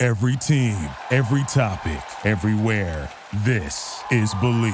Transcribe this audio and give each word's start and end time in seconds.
Every 0.00 0.36
team, 0.36 0.76
every 1.10 1.42
topic, 1.48 2.00
everywhere. 2.24 3.10
This 3.38 4.00
is 4.12 4.32
Believe. 4.34 4.72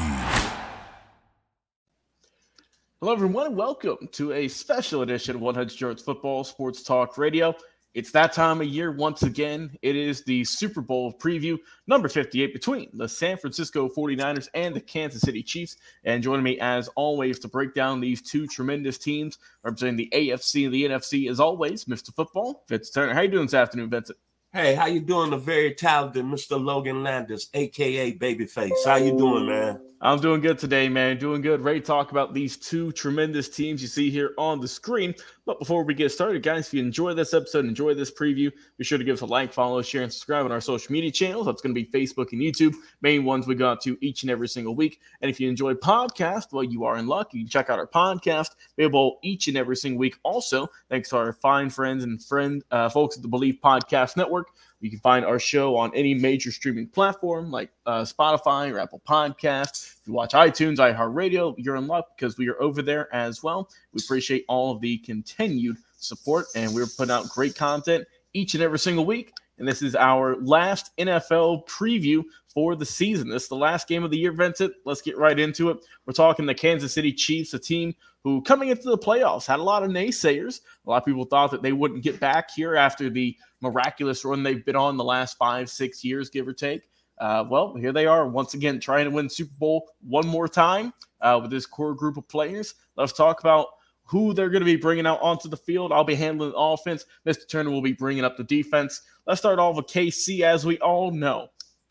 Hello, 3.01 3.11
everyone, 3.11 3.47
and 3.47 3.57
welcome 3.57 4.07
to 4.13 4.35
a 4.35 4.49
special 4.49 5.01
edition 5.01 5.37
of 5.37 5.41
100 5.41 5.81
Yards 5.81 6.03
Football 6.03 6.45
Sports 6.45 6.83
Talk 6.83 7.17
Radio. 7.17 7.55
It's 7.95 8.11
that 8.11 8.35
time 8.35 8.61
of 8.61 8.67
year 8.67 8.93
once 8.93 9.23
again. 9.23 9.75
It 9.81 9.97
is 9.97 10.23
the 10.25 10.45
Super 10.45 10.83
Bowl 10.83 11.15
preview, 11.15 11.57
number 11.87 12.11
58, 12.11 12.53
between 12.53 12.91
the 12.93 13.09
San 13.09 13.39
Francisco 13.39 13.89
49ers 13.89 14.49
and 14.53 14.77
the 14.77 14.81
Kansas 14.81 15.23
City 15.23 15.43
Chiefs. 15.43 15.79
And 16.05 16.23
joining 16.23 16.45
me, 16.45 16.59
as 16.61 16.89
always, 16.97 17.39
to 17.39 17.49
break 17.49 17.73
down 17.73 17.99
these 17.99 18.21
two 18.21 18.47
tremendous 18.47 18.99
teams 18.99 19.39
representing 19.63 19.97
the 19.97 20.13
AFC 20.13 20.67
and 20.67 20.75
the 20.75 20.85
NFC, 20.85 21.31
as 21.31 21.41
always, 21.41 21.87
Mr. 21.87 22.15
Football, 22.15 22.67
Vince 22.69 22.91
Turner. 22.91 23.15
How 23.15 23.23
you 23.23 23.29
doing 23.29 23.47
this 23.47 23.55
afternoon, 23.55 23.89
Vincent? 23.89 24.19
Hey, 24.55 24.77
how 24.77 24.87
you 24.87 25.01
doing? 25.01 25.31
The 25.31 25.37
very 25.37 25.75
talented 25.75 26.25
Mr. 26.25 26.65
Logan 26.65 27.03
Landers, 27.03 27.51
aka 27.55 28.17
Babyface. 28.17 28.71
How 28.87 28.95
you 28.95 29.19
doing, 29.19 29.47
man? 29.47 29.81
I'm 30.01 30.21
doing 30.21 30.41
good 30.41 30.61
today, 30.61 30.89
man. 30.89 31.19
Doing 31.19 31.43
good. 31.43 31.61
To 31.65 31.81
talk 31.81 32.13
about 32.13 32.35
these 32.35 32.57
two 32.57 32.93
tremendous 32.93 33.49
teams 33.49 33.83
you 33.83 33.89
see 33.89 34.11
here 34.11 34.33
on 34.39 34.61
the 34.61 34.69
screen. 34.69 35.13
But 35.47 35.59
before 35.59 35.85
we 35.85 35.93
get 35.93 36.11
started, 36.11 36.43
guys, 36.43 36.69
if 36.69 36.75
you 36.75 36.83
enjoy 36.83 37.13
this 37.13 37.35
episode, 37.35 37.67
enjoy 37.67 37.93
this 37.93 38.11
preview, 38.11 38.51
be 38.79 38.85
sure 38.85 38.97
to 38.97 39.05
give 39.05 39.15
us 39.15 39.21
a 39.21 39.27
like, 39.27 39.53
follow, 39.53 39.83
share, 39.83 40.03
and 40.03 40.13
subscribe 40.13 40.47
on 40.47 40.53
our 40.53 40.61
social 40.61 40.91
media 40.91 41.11
channels. 41.11 41.45
That's 41.45 41.61
going 41.61 41.75
to 41.75 41.81
be 41.81 41.87
Facebook 41.87 42.33
and 42.33 42.41
YouTube, 42.41 42.75
main 43.03 43.25
ones 43.25 43.47
we 43.47 43.55
go 43.55 43.69
out 43.69 43.83
to 43.83 43.99
each 44.01 44.23
and 44.23 44.31
every 44.31 44.49
single 44.49 44.75
week. 44.75 45.01
And 45.21 45.31
if 45.31 45.39
you 45.39 45.49
enjoy 45.51 45.75
podcast, 45.75 46.53
well, 46.53 46.65
you 46.65 46.85
are 46.85 46.97
in 46.97 47.07
luck. 47.07 47.35
You 47.35 47.43
can 47.43 47.51
check 47.51 47.69
out 47.69 47.79
our 47.79 47.87
podcast 47.87 48.53
available 48.79 49.19
each 49.23 49.47
and 49.47 49.57
every 49.59 49.77
single 49.77 49.99
week. 49.99 50.17
Also, 50.23 50.69
thanks 50.89 51.11
to 51.11 51.19
our 51.19 51.35
fine 51.35 51.69
friends 51.69 52.05
and 52.05 52.23
friend 52.25 52.65
uh, 52.71 52.89
folks 52.89 53.17
at 53.17 53.23
the 53.23 53.29
Believe 53.29 53.59
Podcast 53.63 54.17
Network. 54.17 54.49
You 54.81 54.91
can 54.91 54.99
find 54.99 55.25
our 55.25 55.39
show 55.39 55.77
on 55.77 55.95
any 55.95 56.15
major 56.15 56.53
streaming 56.53 56.89
platform 56.89 57.51
like 57.51 57.71
uh, 57.87 58.03
Spotify 58.03 58.73
or 58.73 58.79
Apple 58.79 59.01
Podcasts. 59.09 59.95
If 60.01 60.07
you 60.07 60.13
watch 60.13 60.33
iTunes, 60.33 60.77
iHeartRadio, 60.77 61.55
you're 61.57 61.77
in 61.77 61.87
luck 61.87 62.09
because 62.17 62.37
we 62.37 62.49
are 62.49 62.61
over 62.61 62.83
there 62.83 63.13
as 63.15 63.43
well. 63.43 63.71
We 63.93 64.03
appreciate 64.05 64.45
all 64.49 64.73
of 64.73 64.81
the 64.81 64.99
continued 64.99 65.77
support, 65.97 66.47
and 66.55 66.75
we're 66.75 66.87
putting 66.87 67.13
out 67.13 67.29
great 67.31 67.57
content 67.57 68.07
each 68.35 68.55
and 68.55 68.63
every 68.63 68.79
single 68.79 69.07
week. 69.07 69.33
And 69.59 69.69
this 69.69 69.83
is 69.83 69.95
our 69.95 70.37
last 70.37 70.91
NFL 70.99 71.69
preview 71.69 72.25
for 72.53 72.75
the 72.75 72.87
season. 72.87 73.29
This 73.29 73.45
is 73.45 73.49
the 73.49 73.57
last 73.57 73.89
game 73.89 74.05
of 74.05 74.11
the 74.11 74.19
year, 74.19 74.33
Vincent. 74.33 74.73
Let's 74.85 75.01
get 75.01 75.19
right 75.19 75.39
into 75.39 75.71
it. 75.71 75.79
We're 76.07 76.13
talking 76.13 76.47
the 76.47 76.55
Kansas 76.55 76.93
City 76.93 77.13
Chiefs, 77.13 77.55
a 77.55 77.59
team 77.59 77.95
who, 78.23 78.43
coming 78.43 78.71
into 78.71 78.89
the 78.89 78.99
playoffs, 78.99 79.47
had 79.47 79.61
a 79.61 79.63
lot 79.63 79.83
of 79.83 79.91
naysayers. 79.91 80.61
A 80.87 80.91
lot 80.91 80.99
of 80.99 81.05
people 81.05 81.25
thought 81.25 81.51
that 81.51 81.63
they 81.63 81.73
wouldn't 81.73 82.03
get 82.03 82.21
back 82.21 82.51
here 82.51 82.75
after 82.75 83.11
the 83.11 83.37
miraculous 83.61 84.25
run 84.25 84.43
they've 84.43 84.65
been 84.65 84.77
on 84.77 84.97
the 84.97 85.05
last 85.05 85.37
five, 85.37 85.69
six 85.69 86.03
years, 86.05 86.31
give 86.31 86.49
or 86.49 86.53
take. 86.53 86.89
Uh, 87.19 87.45
well, 87.49 87.75
here 87.77 87.93
they 87.93 88.07
are 88.07 88.27
once 88.29 88.55
again 88.55 88.81
trying 88.81 89.05
to 89.05 89.11
win 89.11 89.29
Super 89.29 89.55
Bowl 89.59 89.89
one 90.01 90.27
more 90.27 90.49
time 90.49 90.93
uh, 91.21 91.39
with 91.41 91.51
this 91.51 91.67
core 91.67 91.95
group 91.95 92.17
of 92.17 92.27
players. 92.27 92.75
Let's 92.97 93.13
talk 93.13 93.41
about 93.41 93.69
who 94.05 94.35
they're 94.35 94.51
going 94.51 94.61
to 94.61 94.67
be 94.67 94.77
bringing 94.77 95.07
out 95.07 95.21
onto 95.23 95.49
the 95.49 95.57
field. 95.57 95.93
I'll 95.93 96.05
be 96.05 96.15
handling 96.15 96.51
the 96.51 96.57
offense. 96.57 97.05
Mr. 97.27 97.49
Turner 97.49 97.71
will 97.71 97.83
be 97.83 97.93
bringing 97.93 98.25
up 98.25 98.37
the 98.37 98.45
defense. 98.45 99.03
Let's 99.27 99.41
start 99.41 99.59
off 99.59 99.77
with 99.77 99.87
KC. 99.87 100.41
As 100.41 100.67
we 100.67 100.79
all 100.79 101.11
know, 101.11 101.49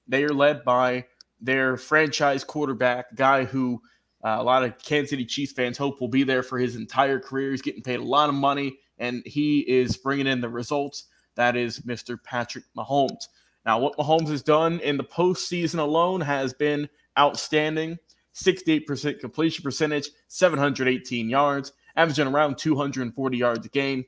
they 0.07 0.24
are 0.24 0.29
led 0.29 0.63
by 0.63 1.06
their 1.41 1.75
franchise 1.75 2.44
quarterback, 2.44 3.16
guy 3.16 3.46
who 3.46 3.81
uh, 4.24 4.38
a 4.40 4.44
lot 4.44 4.63
of 4.63 4.78
Kansas 4.79 5.09
City 5.09 5.25
Chiefs 5.25 5.51
fans 5.51 5.78
hope 5.78 6.00
will 6.00 6.07
be 6.07 6.24
there 6.24 6.44
for 6.44 6.57
his 6.57 6.75
entire 6.75 7.19
career. 7.19 7.51
He's 7.51 7.62
getting 7.62 7.84
paid 7.84 8.00
a 8.00 8.03
lot 8.03 8.30
of 8.30 8.35
money, 8.35 8.78
and 8.97 9.22
he 9.25 9.59
is 9.59 9.97
bringing 9.97 10.28
in 10.28 10.40
the 10.40 10.50
results. 10.50 11.06
That 11.35 11.57
is 11.57 11.81
Mr. 11.81 12.18
Patrick 12.24 12.63
Mahomes. 12.78 13.28
Now, 13.66 13.80
what 13.80 13.97
Mahomes 13.97 14.30
has 14.30 14.41
done 14.41 14.80
in 14.80 14.97
the 14.97 15.03
postseason 15.03 15.80
alone 15.80 16.22
has 16.22 16.53
been 16.53 16.90
outstanding 17.18 17.97
68% 18.34 19.19
completion 19.19 19.63
percentage, 19.63 20.09
718 20.28 21.30
yards, 21.30 21.74
averaging 21.95 22.27
around 22.27 22.57
240 22.57 23.37
yards 23.37 23.65
a 23.65 23.69
game. 23.69 24.05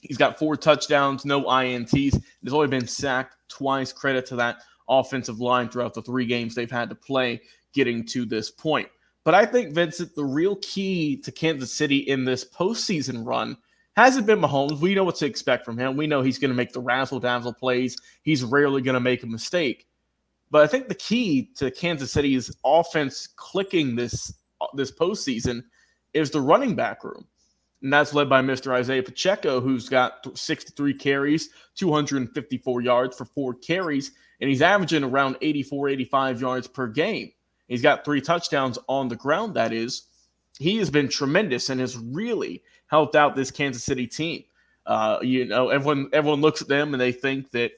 He's 0.00 0.16
got 0.16 0.38
four 0.38 0.56
touchdowns, 0.56 1.24
no 1.24 1.42
INTs. 1.44 2.20
He's 2.42 2.52
only 2.52 2.68
been 2.68 2.86
sacked 2.86 3.36
twice. 3.48 3.92
Credit 3.92 4.26
to 4.26 4.36
that 4.36 4.62
offensive 4.88 5.40
line 5.40 5.68
throughout 5.68 5.94
the 5.94 6.02
three 6.02 6.26
games 6.26 6.54
they've 6.54 6.70
had 6.70 6.88
to 6.88 6.94
play 6.94 7.40
getting 7.72 8.04
to 8.06 8.24
this 8.24 8.50
point. 8.50 8.88
But 9.24 9.34
I 9.34 9.46
think, 9.46 9.72
Vincent, 9.72 10.14
the 10.14 10.24
real 10.24 10.56
key 10.56 11.16
to 11.18 11.30
Kansas 11.30 11.72
City 11.72 11.98
in 11.98 12.24
this 12.24 12.44
postseason 12.44 13.24
run 13.24 13.56
hasn't 13.96 14.26
been 14.26 14.40
Mahomes. 14.40 14.80
We 14.80 14.94
know 14.94 15.04
what 15.04 15.16
to 15.16 15.26
expect 15.26 15.64
from 15.64 15.78
him. 15.78 15.96
We 15.96 16.06
know 16.06 16.22
he's 16.22 16.38
going 16.38 16.50
to 16.50 16.56
make 16.56 16.72
the 16.72 16.80
razzle 16.80 17.20
dazzle 17.20 17.52
plays. 17.52 17.96
He's 18.22 18.42
rarely 18.42 18.82
going 18.82 18.94
to 18.94 19.00
make 19.00 19.22
a 19.22 19.26
mistake. 19.26 19.86
But 20.50 20.62
I 20.62 20.66
think 20.66 20.88
the 20.88 20.94
key 20.94 21.50
to 21.56 21.70
Kansas 21.70 22.12
City's 22.12 22.54
offense 22.64 23.28
clicking 23.36 23.94
this 23.94 24.34
uh, 24.60 24.66
this 24.74 24.90
postseason 24.90 25.62
is 26.14 26.30
the 26.30 26.40
running 26.40 26.74
back 26.74 27.04
room. 27.04 27.26
And 27.82 27.92
that's 27.92 28.14
led 28.14 28.28
by 28.28 28.42
Mr. 28.42 28.72
Isaiah 28.72 29.02
Pacheco, 29.02 29.60
who's 29.60 29.88
got 29.88 30.38
63 30.38 30.94
carries, 30.94 31.50
254 31.74 32.80
yards 32.80 33.16
for 33.16 33.24
four 33.24 33.54
carries, 33.54 34.12
and 34.40 34.48
he's 34.48 34.62
averaging 34.62 35.02
around 35.02 35.36
84, 35.40 35.88
85 35.88 36.40
yards 36.40 36.68
per 36.68 36.86
game. 36.86 37.32
He's 37.66 37.82
got 37.82 38.04
three 38.04 38.20
touchdowns 38.20 38.78
on 38.88 39.08
the 39.08 39.16
ground, 39.16 39.54
that 39.54 39.72
is. 39.72 40.02
He 40.58 40.76
has 40.78 40.90
been 40.90 41.08
tremendous 41.08 41.70
and 41.70 41.80
has 41.80 41.96
really 41.96 42.62
helped 42.86 43.16
out 43.16 43.34
this 43.34 43.50
Kansas 43.50 43.82
City 43.82 44.06
team. 44.06 44.44
Uh, 44.84 45.18
you 45.22 45.46
know, 45.46 45.70
everyone 45.70 46.08
everyone 46.12 46.40
looks 46.40 46.60
at 46.60 46.68
them 46.68 46.92
and 46.92 47.00
they 47.00 47.12
think 47.12 47.50
that 47.52 47.72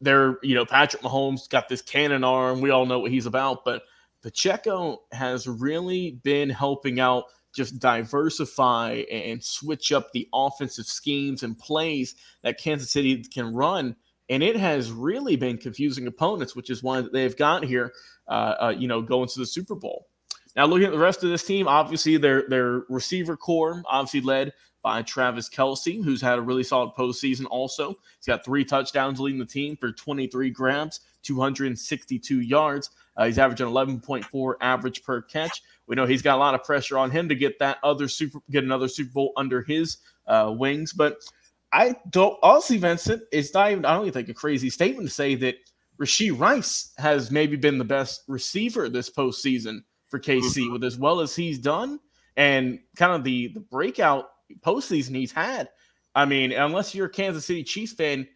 they're, 0.00 0.38
you 0.42 0.54
know, 0.54 0.66
Patrick 0.66 1.02
Mahomes 1.02 1.48
got 1.48 1.68
this 1.68 1.80
cannon 1.80 2.24
arm. 2.24 2.60
We 2.60 2.70
all 2.70 2.84
know 2.84 2.98
what 2.98 3.10
he's 3.10 3.26
about, 3.26 3.64
but 3.64 3.82
Pacheco 4.24 5.02
has 5.12 5.46
really 5.46 6.18
been 6.24 6.48
helping 6.48 6.98
out 6.98 7.24
just 7.54 7.78
diversify 7.78 9.04
and 9.12 9.44
switch 9.44 9.92
up 9.92 10.10
the 10.12 10.26
offensive 10.32 10.86
schemes 10.86 11.42
and 11.42 11.58
plays 11.58 12.14
that 12.42 12.58
Kansas 12.58 12.90
City 12.90 13.22
can 13.22 13.54
run. 13.54 13.94
And 14.30 14.42
it 14.42 14.56
has 14.56 14.90
really 14.90 15.36
been 15.36 15.58
confusing 15.58 16.06
opponents, 16.06 16.56
which 16.56 16.70
is 16.70 16.82
why 16.82 17.02
they've 17.12 17.36
got 17.36 17.64
here, 17.64 17.92
uh, 18.26 18.54
uh, 18.62 18.74
you 18.76 18.88
know, 18.88 19.02
going 19.02 19.28
to 19.28 19.38
the 19.38 19.46
Super 19.46 19.74
Bowl. 19.74 20.06
Now, 20.56 20.64
looking 20.64 20.86
at 20.86 20.92
the 20.92 20.98
rest 20.98 21.22
of 21.22 21.28
this 21.28 21.44
team, 21.44 21.68
obviously 21.68 22.16
their 22.16 22.48
their 22.48 22.84
receiver 22.88 23.36
core, 23.36 23.82
obviously 23.86 24.22
led 24.22 24.52
by 24.84 25.00
Travis 25.00 25.48
Kelce, 25.48 26.04
who's 26.04 26.20
had 26.20 26.38
a 26.38 26.42
really 26.42 26.62
solid 26.62 26.94
postseason. 26.94 27.46
Also, 27.50 27.96
he's 28.18 28.26
got 28.26 28.44
three 28.44 28.66
touchdowns 28.66 29.18
leading 29.18 29.40
the 29.40 29.46
team 29.46 29.78
for 29.78 29.90
23 29.90 30.50
grabs, 30.50 31.00
262 31.22 32.40
yards. 32.42 32.90
Uh, 33.16 33.24
he's 33.24 33.38
averaging 33.38 33.66
11.4 33.66 34.54
average 34.60 35.02
per 35.02 35.22
catch. 35.22 35.62
We 35.86 35.96
know 35.96 36.04
he's 36.04 36.20
got 36.20 36.36
a 36.36 36.38
lot 36.38 36.54
of 36.54 36.62
pressure 36.64 36.98
on 36.98 37.10
him 37.10 37.30
to 37.30 37.34
get 37.34 37.58
that 37.60 37.78
other 37.82 38.08
super, 38.08 38.40
get 38.50 38.62
another 38.62 38.86
Super 38.86 39.10
Bowl 39.10 39.32
under 39.38 39.62
his 39.62 39.96
uh, 40.26 40.54
wings. 40.54 40.92
But 40.92 41.16
I 41.72 41.96
don't 42.10 42.38
honestly, 42.42 42.76
Vincent, 42.76 43.22
it's 43.32 43.54
not 43.54 43.72
even. 43.72 43.84
I 43.86 43.94
don't 43.94 44.02
even 44.02 44.12
think 44.12 44.28
a 44.28 44.34
crazy 44.34 44.68
statement 44.68 45.08
to 45.08 45.14
say 45.14 45.34
that 45.36 45.56
Rashee 45.98 46.38
Rice 46.38 46.92
has 46.98 47.30
maybe 47.30 47.56
been 47.56 47.78
the 47.78 47.84
best 47.84 48.22
receiver 48.28 48.90
this 48.90 49.08
postseason 49.08 49.82
for 50.08 50.20
KC 50.20 50.42
mm-hmm. 50.42 50.72
with 50.74 50.84
as 50.84 50.98
well 50.98 51.20
as 51.20 51.34
he's 51.34 51.58
done 51.58 51.98
and 52.36 52.80
kind 52.96 53.12
of 53.12 53.24
the 53.24 53.48
the 53.48 53.60
breakout 53.60 54.30
postseason 54.60 55.16
he's 55.16 55.32
had. 55.32 55.68
I 56.14 56.24
mean, 56.24 56.52
unless 56.52 56.94
you're 56.94 57.06
a 57.06 57.10
Kansas 57.10 57.46
City 57.46 57.64
Chiefs 57.64 57.92
fan, 57.92 58.26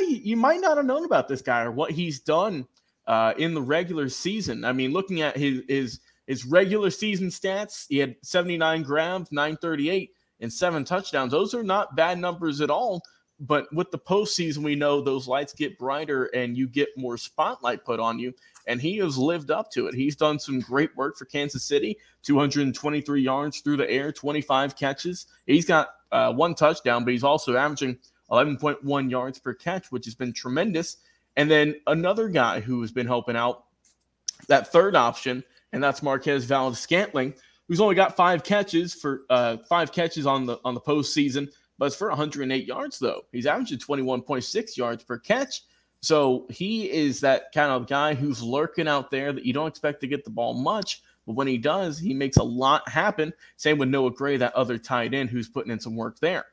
you, 0.00 0.20
you, 0.22 0.36
might 0.36 0.60
not 0.60 0.76
have 0.76 0.86
known 0.86 1.04
about 1.04 1.28
this 1.28 1.42
guy 1.42 1.62
or 1.62 1.72
what 1.72 1.90
he's 1.90 2.20
done 2.20 2.66
uh, 3.06 3.34
in 3.38 3.54
the 3.54 3.62
regular 3.62 4.08
season. 4.08 4.64
I 4.64 4.72
mean, 4.72 4.92
looking 4.92 5.22
at 5.22 5.36
his 5.36 5.62
his 5.68 6.00
his 6.26 6.44
regular 6.44 6.90
season 6.90 7.28
stats, 7.28 7.86
he 7.88 7.98
had 7.98 8.16
79 8.22 8.82
grabs, 8.82 9.32
938, 9.32 10.10
and 10.40 10.52
seven 10.52 10.84
touchdowns. 10.84 11.32
Those 11.32 11.54
are 11.54 11.62
not 11.62 11.96
bad 11.96 12.18
numbers 12.18 12.60
at 12.60 12.70
all. 12.70 13.02
But 13.40 13.72
with 13.72 13.90
the 13.92 13.98
postseason, 13.98 14.58
we 14.58 14.74
know 14.74 15.00
those 15.00 15.28
lights 15.28 15.52
get 15.52 15.78
brighter 15.78 16.24
and 16.26 16.56
you 16.56 16.68
get 16.68 16.88
more 16.96 17.16
spotlight 17.16 17.84
put 17.84 18.00
on 18.00 18.18
you 18.18 18.34
and 18.68 18.80
he 18.80 18.98
has 18.98 19.18
lived 19.18 19.50
up 19.50 19.70
to 19.72 19.88
it. 19.88 19.94
He's 19.94 20.14
done 20.14 20.38
some 20.38 20.60
great 20.60 20.94
work 20.94 21.16
for 21.16 21.24
Kansas 21.24 21.64
City 21.64 21.98
223 22.22 23.22
yards 23.22 23.60
through 23.60 23.78
the 23.78 23.90
air, 23.90 24.12
25 24.12 24.76
catches. 24.76 25.26
He's 25.46 25.64
got 25.64 25.88
uh, 26.12 26.32
one 26.34 26.54
touchdown, 26.54 27.04
but 27.04 27.12
he's 27.12 27.24
also 27.24 27.56
averaging 27.56 27.98
11.1 28.30 29.10
yards 29.10 29.38
per 29.38 29.54
catch, 29.54 29.90
which 29.90 30.04
has 30.04 30.14
been 30.14 30.34
tremendous. 30.34 30.98
And 31.36 31.50
then 31.50 31.76
another 31.86 32.28
guy 32.28 32.60
who 32.60 32.80
has 32.82 32.92
been 32.92 33.06
helping 33.06 33.36
out 33.36 33.64
that 34.48 34.70
third 34.70 34.94
option, 34.94 35.42
and 35.72 35.82
that's 35.82 36.02
Marquez 36.02 36.44
Valdes-Scantling, 36.44 37.34
who's 37.68 37.80
only 37.80 37.94
got 37.94 38.16
five 38.16 38.44
catches 38.44 38.92
for 38.92 39.22
uh, 39.30 39.56
five 39.68 39.92
catches 39.92 40.26
on 40.26 40.46
the 40.46 40.58
on 40.64 40.74
the 40.74 40.80
postseason, 40.80 41.48
but 41.78 41.86
it's 41.86 41.96
for 41.96 42.08
108 42.08 42.66
yards 42.66 42.98
though. 42.98 43.22
He's 43.32 43.46
averaging 43.46 43.78
21.6 43.78 44.76
yards 44.76 45.04
per 45.04 45.18
catch. 45.18 45.62
So 46.00 46.46
he 46.48 46.90
is 46.90 47.20
that 47.20 47.52
kind 47.52 47.72
of 47.72 47.88
guy 47.88 48.14
who's 48.14 48.42
lurking 48.42 48.86
out 48.88 49.10
there 49.10 49.32
that 49.32 49.44
you 49.44 49.52
don't 49.52 49.66
expect 49.66 50.00
to 50.02 50.06
get 50.06 50.24
the 50.24 50.30
ball 50.30 50.54
much, 50.54 51.02
but 51.26 51.34
when 51.34 51.48
he 51.48 51.58
does, 51.58 51.98
he 51.98 52.14
makes 52.14 52.36
a 52.36 52.42
lot 52.42 52.88
happen. 52.88 53.32
Same 53.56 53.78
with 53.78 53.88
Noah 53.88 54.12
Gray, 54.12 54.36
that 54.36 54.54
other 54.54 54.78
tight 54.78 55.12
end 55.12 55.28
who's 55.30 55.48
putting 55.48 55.72
in 55.72 55.80
some 55.80 55.96
work 55.96 56.18
there. 56.20 56.46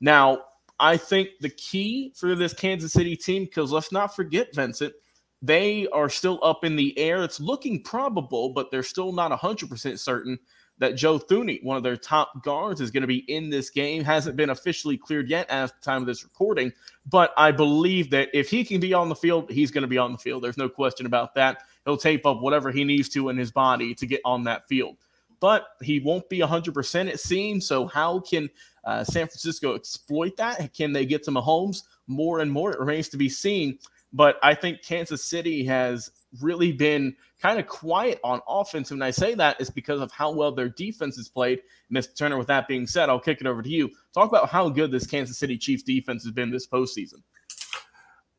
Now, 0.00 0.44
I 0.78 0.96
think 0.96 1.30
the 1.40 1.50
key 1.50 2.12
for 2.16 2.34
this 2.34 2.54
Kansas 2.54 2.92
City 2.92 3.16
team, 3.16 3.44
because 3.44 3.72
let's 3.72 3.92
not 3.92 4.16
forget, 4.16 4.54
Vincent, 4.54 4.94
they 5.42 5.88
are 5.88 6.08
still 6.08 6.38
up 6.42 6.64
in 6.64 6.76
the 6.76 6.96
air. 6.98 7.22
It's 7.24 7.40
looking 7.40 7.82
probable, 7.82 8.50
but 8.50 8.70
they're 8.70 8.82
still 8.82 9.12
not 9.12 9.32
100% 9.32 9.98
certain 9.98 10.38
that 10.82 10.96
Joe 10.96 11.16
Thuney, 11.16 11.62
one 11.62 11.76
of 11.76 11.84
their 11.84 11.96
top 11.96 12.42
guards, 12.42 12.80
is 12.80 12.90
going 12.90 13.02
to 13.02 13.06
be 13.06 13.18
in 13.32 13.48
this 13.50 13.70
game. 13.70 14.02
Hasn't 14.02 14.34
been 14.34 14.50
officially 14.50 14.96
cleared 14.96 15.28
yet 15.28 15.48
at 15.48 15.68
the 15.68 15.80
time 15.80 16.02
of 16.02 16.08
this 16.08 16.24
recording, 16.24 16.72
but 17.08 17.32
I 17.36 17.52
believe 17.52 18.10
that 18.10 18.30
if 18.34 18.50
he 18.50 18.64
can 18.64 18.80
be 18.80 18.92
on 18.92 19.08
the 19.08 19.14
field, 19.14 19.48
he's 19.48 19.70
going 19.70 19.82
to 19.82 19.88
be 19.88 19.96
on 19.96 20.10
the 20.10 20.18
field. 20.18 20.42
There's 20.42 20.58
no 20.58 20.68
question 20.68 21.06
about 21.06 21.36
that. 21.36 21.62
He'll 21.84 21.96
tape 21.96 22.26
up 22.26 22.40
whatever 22.40 22.72
he 22.72 22.82
needs 22.82 23.08
to 23.10 23.28
in 23.28 23.36
his 23.36 23.52
body 23.52 23.94
to 23.94 24.06
get 24.06 24.20
on 24.24 24.42
that 24.42 24.66
field. 24.66 24.96
But 25.38 25.68
he 25.82 26.00
won't 26.00 26.28
be 26.28 26.40
100%, 26.40 27.06
it 27.06 27.20
seems. 27.20 27.64
So, 27.64 27.86
how 27.86 28.18
can 28.18 28.50
uh, 28.84 29.04
San 29.04 29.28
Francisco 29.28 29.76
exploit 29.76 30.36
that? 30.38 30.74
Can 30.74 30.92
they 30.92 31.06
get 31.06 31.22
to 31.24 31.30
Mahomes 31.30 31.84
more 32.08 32.40
and 32.40 32.50
more? 32.50 32.72
It 32.72 32.80
remains 32.80 33.08
to 33.10 33.16
be 33.16 33.28
seen. 33.28 33.78
But 34.12 34.36
I 34.42 34.52
think 34.52 34.82
Kansas 34.82 35.22
City 35.22 35.64
has 35.64 36.10
really 36.40 36.72
been 36.72 37.14
kind 37.42 37.58
of 37.58 37.66
quiet 37.66 38.20
on 38.22 38.40
offense. 38.48 38.92
And 38.92 39.00
when 39.00 39.06
I 39.06 39.10
say 39.10 39.34
that, 39.34 39.60
it's 39.60 39.68
because 39.68 40.00
of 40.00 40.12
how 40.12 40.30
well 40.30 40.52
their 40.52 40.68
defense 40.68 41.18
is 41.18 41.28
played. 41.28 41.60
Mr. 41.92 42.16
Turner, 42.16 42.38
with 42.38 42.46
that 42.46 42.68
being 42.68 42.86
said, 42.86 43.08
I'll 43.08 43.18
kick 43.18 43.40
it 43.40 43.48
over 43.48 43.62
to 43.62 43.68
you. 43.68 43.90
Talk 44.14 44.28
about 44.28 44.48
how 44.48 44.68
good 44.68 44.92
this 44.92 45.06
Kansas 45.06 45.38
City 45.38 45.58
Chiefs 45.58 45.82
defense 45.82 46.22
has 46.22 46.32
been 46.32 46.52
this 46.52 46.68
postseason. 46.68 47.22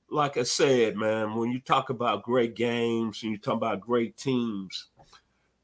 Like 0.10 0.38
I 0.38 0.44
said, 0.44 0.96
man, 0.96 1.36
when 1.36 1.52
you 1.52 1.60
talk 1.60 1.90
about 1.90 2.24
great 2.24 2.56
games 2.56 3.24
and 3.24 3.32
you 3.34 3.38
talk 3.38 3.56
about 3.56 3.82
great 3.82 4.16
teams, 4.16 4.88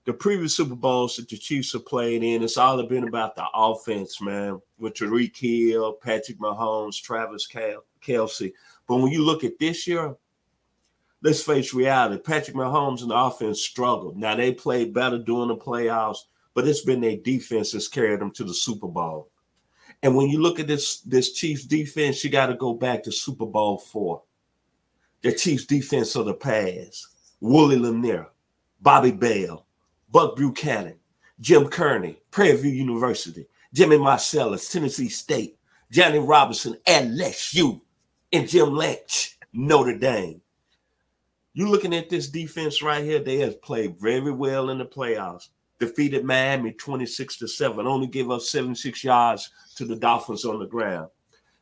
the 0.05 0.13
previous 0.13 0.57
Super 0.57 0.75
Bowls 0.75 1.15
that 1.15 1.29
the 1.29 1.37
Chiefs 1.37 1.71
have 1.73 1.85
played 1.85 2.23
in, 2.23 2.43
it's 2.43 2.57
all 2.57 2.81
been 2.83 3.07
about 3.07 3.35
the 3.35 3.45
offense, 3.53 4.19
man, 4.19 4.59
with 4.79 4.95
Tyreek 4.95 5.37
Hill, 5.37 5.93
Patrick 5.93 6.39
Mahomes, 6.39 7.01
Travis. 7.01 7.47
Kelce. 7.47 8.51
But 8.87 8.97
when 8.97 9.11
you 9.11 9.23
look 9.23 9.43
at 9.43 9.59
this 9.59 9.87
year, 9.87 10.15
let's 11.21 11.41
face 11.41 11.73
reality. 11.73 12.21
Patrick 12.21 12.55
Mahomes 12.55 13.01
and 13.01 13.11
the 13.11 13.15
offense 13.15 13.61
struggled. 13.61 14.17
Now 14.17 14.35
they 14.35 14.53
played 14.53 14.93
better 14.93 15.17
during 15.17 15.49
the 15.49 15.57
playoffs, 15.57 16.19
but 16.53 16.67
it's 16.67 16.81
been 16.81 17.01
their 17.01 17.17
defense 17.17 17.71
that's 17.71 17.87
carried 17.87 18.19
them 18.19 18.31
to 18.31 18.43
the 18.43 18.53
Super 18.53 18.87
Bowl. 18.87 19.29
And 20.01 20.15
when 20.15 20.29
you 20.29 20.39
look 20.39 20.59
at 20.59 20.67
this 20.67 21.01
this 21.01 21.33
Chiefs 21.33 21.65
defense, 21.65 22.23
you 22.23 22.29
got 22.29 22.47
to 22.47 22.55
go 22.55 22.73
back 22.73 23.03
to 23.03 23.11
Super 23.11 23.45
Bowl 23.45 23.77
four. 23.77 24.23
The 25.21 25.33
Chiefs 25.33 25.65
defense 25.65 26.15
of 26.15 26.25
the 26.25 26.33
past: 26.33 27.07
Willie 27.41 27.77
Lanier, 27.77 28.27
Bobby 28.79 29.11
Bell, 29.11 29.65
Buck 30.09 30.37
Buchanan, 30.37 30.97
Jim 31.41 31.67
Kearney, 31.67 32.21
Prairie 32.31 32.57
View 32.57 32.71
University, 32.71 33.47
Jimmy 33.73 33.97
Marsalis, 33.97 34.71
Tennessee 34.71 35.09
State, 35.09 35.57
Johnny 35.91 36.19
Robinson, 36.19 36.77
LSU, 36.85 37.81
and 38.31 38.47
Jim 38.47 38.73
Lynch, 38.73 39.37
Notre 39.51 39.97
Dame. 39.97 40.41
You 41.53 41.67
looking 41.67 41.95
at 41.95 42.09
this 42.09 42.29
defense 42.29 42.81
right 42.83 43.03
here, 43.03 43.19
they 43.19 43.37
have 43.37 43.61
played 43.61 43.99
very 43.99 44.31
well 44.31 44.69
in 44.69 44.77
the 44.77 44.85
playoffs. 44.85 45.49
Defeated 45.79 46.23
Miami 46.23 46.73
26 46.73 47.37
to 47.37 47.47
7, 47.47 47.87
only 47.87 48.07
gave 48.07 48.29
up 48.29 48.41
76 48.41 49.03
yards 49.03 49.49
to 49.75 49.85
the 49.85 49.95
Dolphins 49.95 50.45
on 50.45 50.59
the 50.59 50.67
ground. 50.67 51.09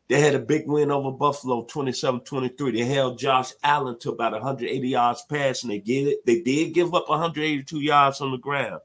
They 0.09 0.19
had 0.19 0.35
a 0.35 0.39
big 0.39 0.67
win 0.67 0.89
over 0.89 1.11
Buffalo 1.11 1.63
27 1.65 2.21
23. 2.21 2.71
They 2.71 2.85
held 2.85 3.19
Josh 3.19 3.51
Allen 3.63 3.99
to 3.99 4.11
about 4.11 4.31
180 4.31 4.87
yards 4.87 5.23
passing. 5.29 5.69
They 5.69 5.79
did 5.79 6.07
it. 6.07 6.25
They 6.25 6.41
did 6.41 6.73
give 6.73 6.93
up 6.93 7.09
182 7.09 7.79
yards 7.79 8.21
on 8.21 8.31
the 8.31 8.37
ground. 8.37 8.81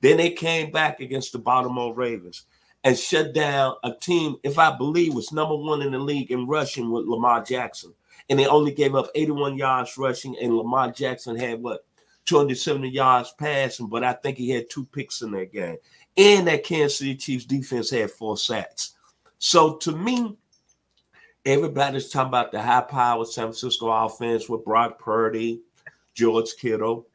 Then 0.00 0.18
they 0.18 0.30
came 0.30 0.70
back 0.70 1.00
against 1.00 1.32
the 1.32 1.38
Baltimore 1.38 1.94
Ravens 1.94 2.44
and 2.84 2.96
shut 2.96 3.32
down 3.32 3.74
a 3.82 3.92
team, 3.92 4.36
if 4.42 4.58
I 4.58 4.76
believe, 4.76 5.14
was 5.14 5.32
number 5.32 5.56
one 5.56 5.82
in 5.82 5.92
the 5.92 5.98
league 5.98 6.30
in 6.30 6.46
rushing 6.46 6.90
with 6.90 7.06
Lamar 7.06 7.42
Jackson 7.42 7.92
and 8.28 8.38
they 8.38 8.46
only 8.46 8.72
gave 8.72 8.94
up 8.94 9.10
81 9.14 9.56
yards 9.56 9.96
rushing, 9.96 10.36
and 10.40 10.56
Lamar 10.56 10.90
Jackson 10.90 11.36
had 11.36 11.62
what 11.62 11.86
270 12.26 12.88
yards 12.88 13.32
passing, 13.38 13.86
but 13.86 14.04
I 14.04 14.12
think 14.12 14.36
he 14.36 14.50
had 14.50 14.68
two 14.68 14.84
picks 14.86 15.22
in 15.22 15.30
that 15.32 15.52
game. 15.52 15.76
And 16.16 16.46
that 16.48 16.64
Kansas 16.64 16.98
City 16.98 17.14
Chiefs 17.14 17.44
defense 17.44 17.90
had 17.90 18.10
four 18.10 18.36
sacks. 18.36 18.94
So 19.38 19.76
to 19.76 19.92
me, 19.92 20.36
everybody's 21.44 22.10
talking 22.10 22.28
about 22.28 22.52
the 22.52 22.60
high 22.60 22.80
powered 22.80 23.28
San 23.28 23.44
Francisco 23.44 23.88
offense 23.88 24.48
with 24.48 24.64
Brock 24.64 24.98
Purdy, 24.98 25.60
George 26.14 26.56
Kittle, 26.58 27.06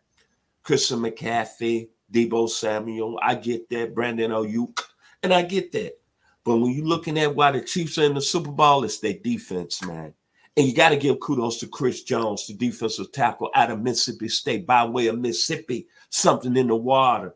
Christian 0.63 1.00
McCaffrey, 1.00 1.90
Deebo 2.12 2.50
Samuel. 2.50 3.19
I 3.22 3.36
get 3.36 3.69
that. 3.69 3.94
Brandon 3.96 4.31
Aiyuk. 4.31 4.80
And 5.24 5.34
I 5.34 5.42
get 5.42 5.72
that. 5.74 5.98
But 6.44 6.58
when 6.58 6.72
you're 6.72 6.86
looking 6.86 7.19
at 7.19 7.36
why 7.36 7.52
the 7.52 7.62
Chiefs 7.62 7.98
are 7.98 8.04
in 8.04 8.13
the 8.13 8.22
Super 8.22 8.52
Bowl, 8.52 8.84
it's 8.84 9.00
their 9.00 9.13
defense, 9.13 9.84
man. 9.84 10.13
And 10.57 10.68
you 10.68 10.74
got 10.74 10.89
to 10.89 10.98
give 10.98 11.19
kudos 11.21 11.59
to 11.59 11.68
Chris 11.68 12.03
Jones, 12.03 12.45
the 12.45 12.53
defensive 12.53 13.12
tackle 13.13 13.50
out 13.56 13.71
of 13.71 13.81
Mississippi 13.81 14.27
State, 14.27 14.68
by 14.68 14.83
way 14.83 15.07
of 15.07 15.18
Mississippi, 15.18 15.88
something 16.09 16.57
in 16.57 16.68
the 16.68 16.75
water. 16.75 17.36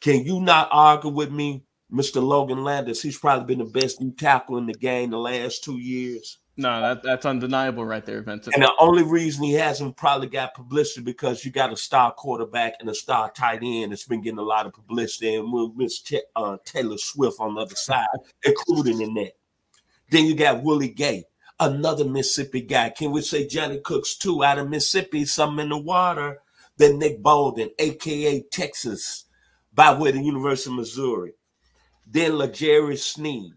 Can 0.00 0.24
you 0.24 0.40
not 0.40 0.68
argue 0.70 1.10
with 1.10 1.30
me, 1.30 1.62
Mr. 1.92 2.22
Logan 2.22 2.64
Landers? 2.64 3.02
He's 3.02 3.18
probably 3.18 3.54
been 3.54 3.64
the 3.64 3.70
best 3.70 4.00
new 4.00 4.10
tackle 4.12 4.56
in 4.56 4.66
the 4.66 4.72
game 4.72 5.10
the 5.10 5.18
last 5.18 5.64
two 5.64 5.78
years. 5.78 6.38
No, 6.58 6.80
that, 6.80 7.02
that's 7.02 7.26
undeniable 7.26 7.84
right 7.84 8.04
there, 8.06 8.22
Vincent. 8.22 8.54
And 8.54 8.64
the 8.64 8.72
only 8.78 9.02
reason 9.02 9.44
he 9.44 9.52
hasn't 9.52 9.94
probably 9.98 10.28
got 10.28 10.54
publicity 10.54 11.02
because 11.02 11.44
you 11.44 11.50
got 11.50 11.72
a 11.72 11.76
star 11.76 12.12
quarterback 12.12 12.76
and 12.80 12.88
a 12.88 12.94
star 12.94 13.30
tight 13.30 13.60
end 13.62 13.92
that's 13.92 14.06
been 14.06 14.22
getting 14.22 14.38
a 14.38 14.42
lot 14.42 14.64
of 14.64 14.72
publicity, 14.72 15.34
and 15.34 15.52
with 15.52 15.72
Miss 15.76 16.00
T- 16.00 16.22
uh, 16.34 16.56
Taylor 16.64 16.96
Swift 16.96 17.40
on 17.40 17.54
the 17.54 17.60
other 17.60 17.74
side, 17.74 18.06
including 18.44 19.02
in 19.02 19.12
that. 19.14 19.32
Then 20.08 20.24
you 20.24 20.34
got 20.34 20.62
Willie 20.62 20.88
Gay 20.88 21.24
another 21.60 22.04
Mississippi 22.04 22.62
guy. 22.62 22.90
Can 22.90 23.12
we 23.12 23.22
say 23.22 23.46
Johnny 23.46 23.80
Cooks 23.80 24.16
too 24.16 24.44
out 24.44 24.58
of 24.58 24.68
Mississippi, 24.68 25.24
something 25.24 25.64
in 25.64 25.70
the 25.70 25.78
water? 25.78 26.38
Then 26.76 26.98
Nick 26.98 27.22
Bolton, 27.22 27.70
aka 27.78 28.42
Texas, 28.50 29.24
by 29.72 29.98
way 29.98 30.10
of 30.10 30.16
the 30.16 30.22
University 30.22 30.70
of 30.70 30.76
Missouri. 30.76 31.32
Then 32.06 32.36
L'Jarius 32.36 33.02
Sneed, 33.02 33.52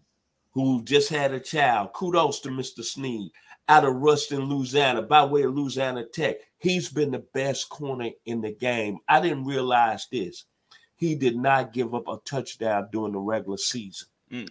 who 0.52 0.82
just 0.84 1.08
had 1.10 1.32
a 1.32 1.40
child. 1.40 1.92
Kudos 1.92 2.40
to 2.40 2.48
Mr. 2.48 2.82
Sneed 2.82 3.30
out 3.68 3.84
of 3.84 3.94
Ruston, 3.94 4.48
Louisiana, 4.48 5.02
by 5.02 5.24
way 5.24 5.42
of 5.42 5.54
Louisiana 5.54 6.04
Tech. 6.04 6.36
He's 6.58 6.88
been 6.88 7.12
the 7.12 7.24
best 7.32 7.68
corner 7.68 8.10
in 8.26 8.40
the 8.40 8.52
game. 8.52 8.98
I 9.08 9.20
didn't 9.20 9.44
realize 9.44 10.08
this. 10.10 10.44
He 10.96 11.14
did 11.14 11.36
not 11.36 11.72
give 11.72 11.94
up 11.94 12.08
a 12.08 12.18
touchdown 12.24 12.88
during 12.90 13.12
the 13.12 13.20
regular 13.20 13.56
season. 13.56 14.08
Mm. 14.30 14.48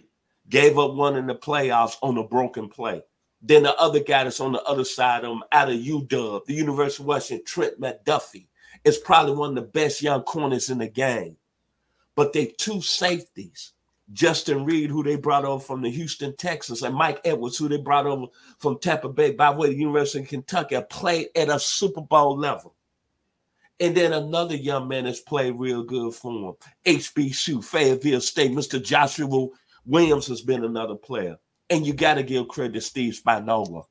Gave 0.48 0.78
up 0.78 0.94
one 0.94 1.16
in 1.16 1.26
the 1.26 1.34
playoffs 1.34 1.96
on 2.02 2.16
a 2.18 2.24
broken 2.24 2.68
play. 2.68 3.02
Then 3.42 3.62
the 3.62 3.74
other 3.76 4.00
guy 4.00 4.24
that's 4.24 4.40
on 4.40 4.52
the 4.52 4.62
other 4.62 4.84
side 4.84 5.24
of 5.24 5.32
him, 5.32 5.42
out 5.52 5.70
of 5.70 5.76
UW, 5.76 6.44
the 6.44 6.54
University 6.54 7.02
of 7.02 7.06
Washington, 7.06 7.44
Trent 7.46 7.80
McDuffie, 7.80 8.46
is 8.84 8.98
probably 8.98 9.34
one 9.34 9.50
of 9.50 9.54
the 9.56 9.62
best 9.62 10.02
young 10.02 10.22
corners 10.22 10.70
in 10.70 10.78
the 10.78 10.88
game. 10.88 11.36
But 12.14 12.32
they 12.32 12.46
two 12.46 12.82
safeties, 12.82 13.72
Justin 14.12 14.64
Reid, 14.64 14.90
who 14.90 15.02
they 15.02 15.16
brought 15.16 15.44
over 15.44 15.62
from 15.62 15.80
the 15.80 15.90
Houston 15.90 16.36
Texans, 16.36 16.82
and 16.82 16.94
Mike 16.94 17.20
Edwards, 17.24 17.56
who 17.56 17.68
they 17.68 17.78
brought 17.78 18.06
over 18.06 18.26
from 18.58 18.78
Tampa 18.78 19.08
Bay 19.08 19.32
by 19.32 19.52
the 19.52 19.58
way 19.58 19.68
of 19.68 19.74
the 19.74 19.80
University 19.80 20.20
of 20.20 20.28
Kentucky, 20.28 20.78
played 20.90 21.28
at 21.34 21.48
a 21.48 21.58
Super 21.58 22.02
Bowl 22.02 22.36
level. 22.36 22.74
And 23.78 23.96
then 23.96 24.12
another 24.12 24.56
young 24.56 24.88
man 24.88 25.04
that's 25.04 25.20
played 25.20 25.54
real 25.58 25.82
good 25.82 26.14
for 26.14 26.50
him. 26.50 26.54
HBCU, 26.84 27.64
Fayetteville 27.64 28.20
State, 28.20 28.52
Mr. 28.52 28.82
Joshua 28.82 29.48
Williams 29.86 30.26
has 30.26 30.42
been 30.42 30.64
another 30.64 30.96
player. 30.96 31.38
And 31.70 31.86
you 31.86 31.94
got 31.94 32.14
to 32.14 32.22
give 32.22 32.48
credit 32.48 32.74
to 32.74 32.80
Steve 32.80 33.18
Spagnuolo. 33.24 33.84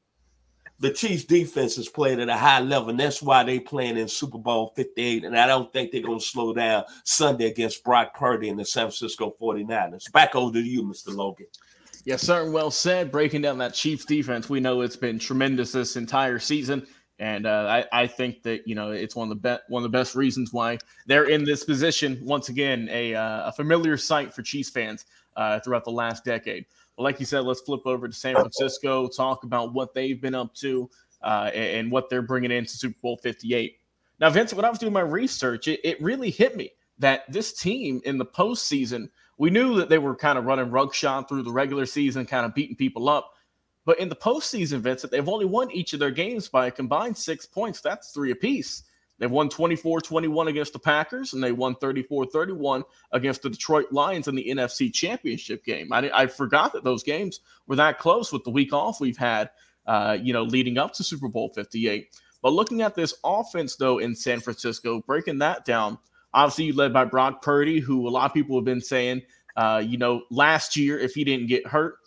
The 0.82 0.92
Chiefs 0.92 1.26
defense 1.26 1.78
is 1.78 1.90
playing 1.90 2.22
at 2.22 2.30
a 2.30 2.38
high 2.38 2.62
level, 2.62 2.90
and 2.90 3.00
that's 3.00 3.22
why 3.22 3.44
they're 3.44 3.60
playing 3.60 3.98
in 3.98 4.08
Super 4.08 4.38
Bowl 4.38 4.72
58. 4.78 5.26
And 5.26 5.38
I 5.38 5.46
don't 5.46 5.72
think 5.74 5.92
they're 5.92 6.02
going 6.02 6.20
to 6.20 6.26
slow 6.26 6.54
down 6.54 6.86
Sunday 7.04 7.48
against 7.48 7.84
Brock 7.84 8.16
Purdy 8.16 8.48
and 8.48 8.58
the 8.58 8.66
San 8.66 8.84
Francisco 8.84 9.36
49ers. 9.42 10.10
Back 10.14 10.36
over 10.36 10.54
to 10.54 10.62
you, 10.62 10.84
Mr. 10.84 11.14
Logan. 11.14 11.48
Yes, 12.06 12.22
sir. 12.22 12.50
Well 12.50 12.72
said. 12.72 13.12
Breaking 13.12 13.42
down 13.42 13.58
that 13.58 13.74
Chiefs 13.74 14.06
defense, 14.06 14.50
we 14.50 14.62
know 14.62 14.82
it's 14.82 14.96
been 14.96 15.20
tremendous 15.20 15.74
this 15.74 15.98
entire 15.98 16.40
season. 16.40 16.88
And 17.20 17.46
uh, 17.46 17.84
I, 17.92 18.04
I, 18.04 18.08
think 18.08 18.44
that 18.44 18.66
you 18.66 18.76
know 18.76 18.92
it's 18.92 19.14
one 19.14 19.30
of 19.30 19.30
the 19.30 19.42
best 19.42 19.64
one 19.68 19.84
of 19.84 19.92
the 19.92 19.98
best 19.98 20.16
reasons 20.16 20.54
why 20.54 20.78
they're 21.06 21.26
in 21.26 21.44
this 21.44 21.66
position. 21.66 22.18
Once 22.24 22.48
again, 22.48 22.88
a, 22.90 23.14
uh, 23.14 23.50
a 23.50 23.52
familiar 23.52 23.98
sight 23.98 24.34
for 24.34 24.42
Chiefs 24.42 24.70
fans 24.70 25.06
uh, 25.36 25.60
throughout 25.60 25.84
the 25.84 25.92
last 25.92 26.24
decade. 26.24 26.66
But 27.00 27.06
like 27.06 27.22
you 27.22 27.26
said, 27.26 27.46
let's 27.46 27.62
flip 27.62 27.84
over 27.86 28.10
to 28.10 28.14
San 28.14 28.36
Francisco, 28.36 29.08
talk 29.08 29.46
about 29.46 29.74
what 29.74 29.94
they've 29.94 30.20
been 30.20 30.36
up 30.36 30.54
to 30.56 30.90
uh, 31.22 31.50
and, 31.54 31.78
and, 31.78 31.92
what 31.94 32.10
they're 32.10 32.22
bringing 32.22 32.52
into 32.52 32.72
Super 32.72 32.98
Bowl 33.02 33.16
58. 33.24 33.78
Now, 34.20 34.30
Vincent, 34.30 34.58
when 34.58 34.66
I 34.66 34.70
was 34.70 34.80
doing 34.80 34.92
my 34.92 35.00
research, 35.00 35.70
it, 35.70 35.80
it 35.86 36.02
really 36.02 36.30
hit 36.30 36.58
me 36.58 36.72
that 36.98 37.24
this 37.32 37.54
team 37.54 38.02
in 38.04 38.18
the 38.18 38.26
postseason, 38.26 39.10
we 39.38 39.50
knew 39.50 39.78
that 39.78 39.88
they 39.88 39.98
were 39.98 40.14
kind 40.14 40.38
of 40.38 40.44
running 40.44 40.72
rugshot 40.72 41.30
through 41.30 41.44
the 41.44 41.54
regular 41.54 41.86
season, 41.86 42.26
kind 42.26 42.46
of 42.46 42.54
beating 42.54 42.76
people 42.76 43.08
up. 43.08 43.32
But 43.86 43.98
in 44.00 44.10
the 44.10 44.16
postseason, 44.18 44.82
Vincent, 44.82 45.10
they've 45.10 45.30
only 45.30 45.46
won 45.46 45.72
each 45.72 45.94
of 45.94 46.02
their 46.02 46.12
games 46.12 46.50
by 46.50 46.68
a 46.68 46.72
combined 46.72 47.16
six 47.16 47.46
points. 47.46 47.80
That's 47.80 48.12
three 48.12 48.32
apiece. 48.32 48.84
They've 49.20 49.30
won 49.30 49.50
24 49.50 50.02
21 50.02 50.48
against 50.48 50.74
the 50.74 50.80
Packers, 50.80 51.34
and 51.34 51.44
they 51.44 51.52
won 51.52 51.76
34 51.76 52.28
31 52.28 52.84
against 53.12 53.42
the 53.42 53.50
Detroit 53.50 53.92
Lions 53.92 54.28
in 54.28 54.36
the 54.36 54.48
NFC 54.50 54.92
Championship 54.92 55.64
game. 55.66 55.92
I, 55.92 56.10
I 56.14 56.28
forgot 56.28 56.74
that 56.74 56.86
those 56.86 57.04
games 57.04 57.42
were 57.68 57.76
that 57.76 58.00
close 58.00 58.32
with 58.32 58.46
the 58.46 58.50
week 58.50 58.72
off 58.74 59.02
we've 59.02 59.18
had, 59.18 59.50
uh, 59.86 60.18
you 60.20 60.32
know, 60.32 60.44
leading 60.44 60.78
up 60.78 60.94
to 60.94 61.04
Super 61.04 61.28
Bowl 61.28 61.52
58. 61.54 62.08
But 62.42 62.54
looking 62.54 62.82
at 62.82 62.96
this 62.96 63.14
offense, 63.26 63.76
though, 63.76 64.00
in 64.00 64.16
San 64.16 64.40
Francisco, 64.40 65.02
breaking 65.06 65.40
that 65.40 65.66
down, 65.66 65.98
obviously 66.34 66.66
you 66.66 66.74
led 66.74 66.94
by 66.94 67.04
Brock 67.04 67.42
Purdy, 67.42 67.82
who 67.82 68.08
a 68.08 68.10
lot 68.10 68.26
of 68.26 68.34
people 68.34 68.58
have 68.58 68.66
been 68.66 68.80
saying, 68.80 69.24
uh, 69.58 69.84
you 69.86 69.98
know, 69.98 70.24
last 70.32 70.78
year, 70.78 70.98
if 70.98 71.14
he 71.14 71.26
didn't 71.26 71.48
get 71.48 71.68
hurt, 71.68 71.98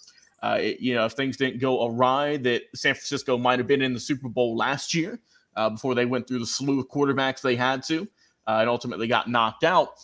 uh, 0.42 0.57
it, 0.59 0.81
you 0.81 0.95
know, 0.95 1.04
if 1.04 1.12
things 1.12 1.37
didn't 1.37 1.61
go 1.61 1.87
awry, 1.87 2.38
that 2.38 2.62
San 2.75 2.95
Francisco 2.95 3.37
might 3.37 3.59
have 3.59 3.69
been 3.69 3.83
in 3.83 3.92
the 3.92 4.00
Super 4.00 4.28
Bowl 4.28 4.57
last 4.57 4.95
year 4.95 5.21
uh, 5.56 5.71
before 5.71 5.94
they 5.94 6.06
went 6.06 6.26
through 6.26 6.38
the 6.38 6.47
slew 6.47 6.80
of 6.80 6.88
quarterbacks 6.88 7.40
they 7.40 7.56
had 7.56 7.82
to 7.85 8.09
uh, 8.47 8.59
and 8.61 8.68
ultimately 8.68 9.06
got 9.06 9.28
knocked 9.28 9.64
out. 9.64 9.94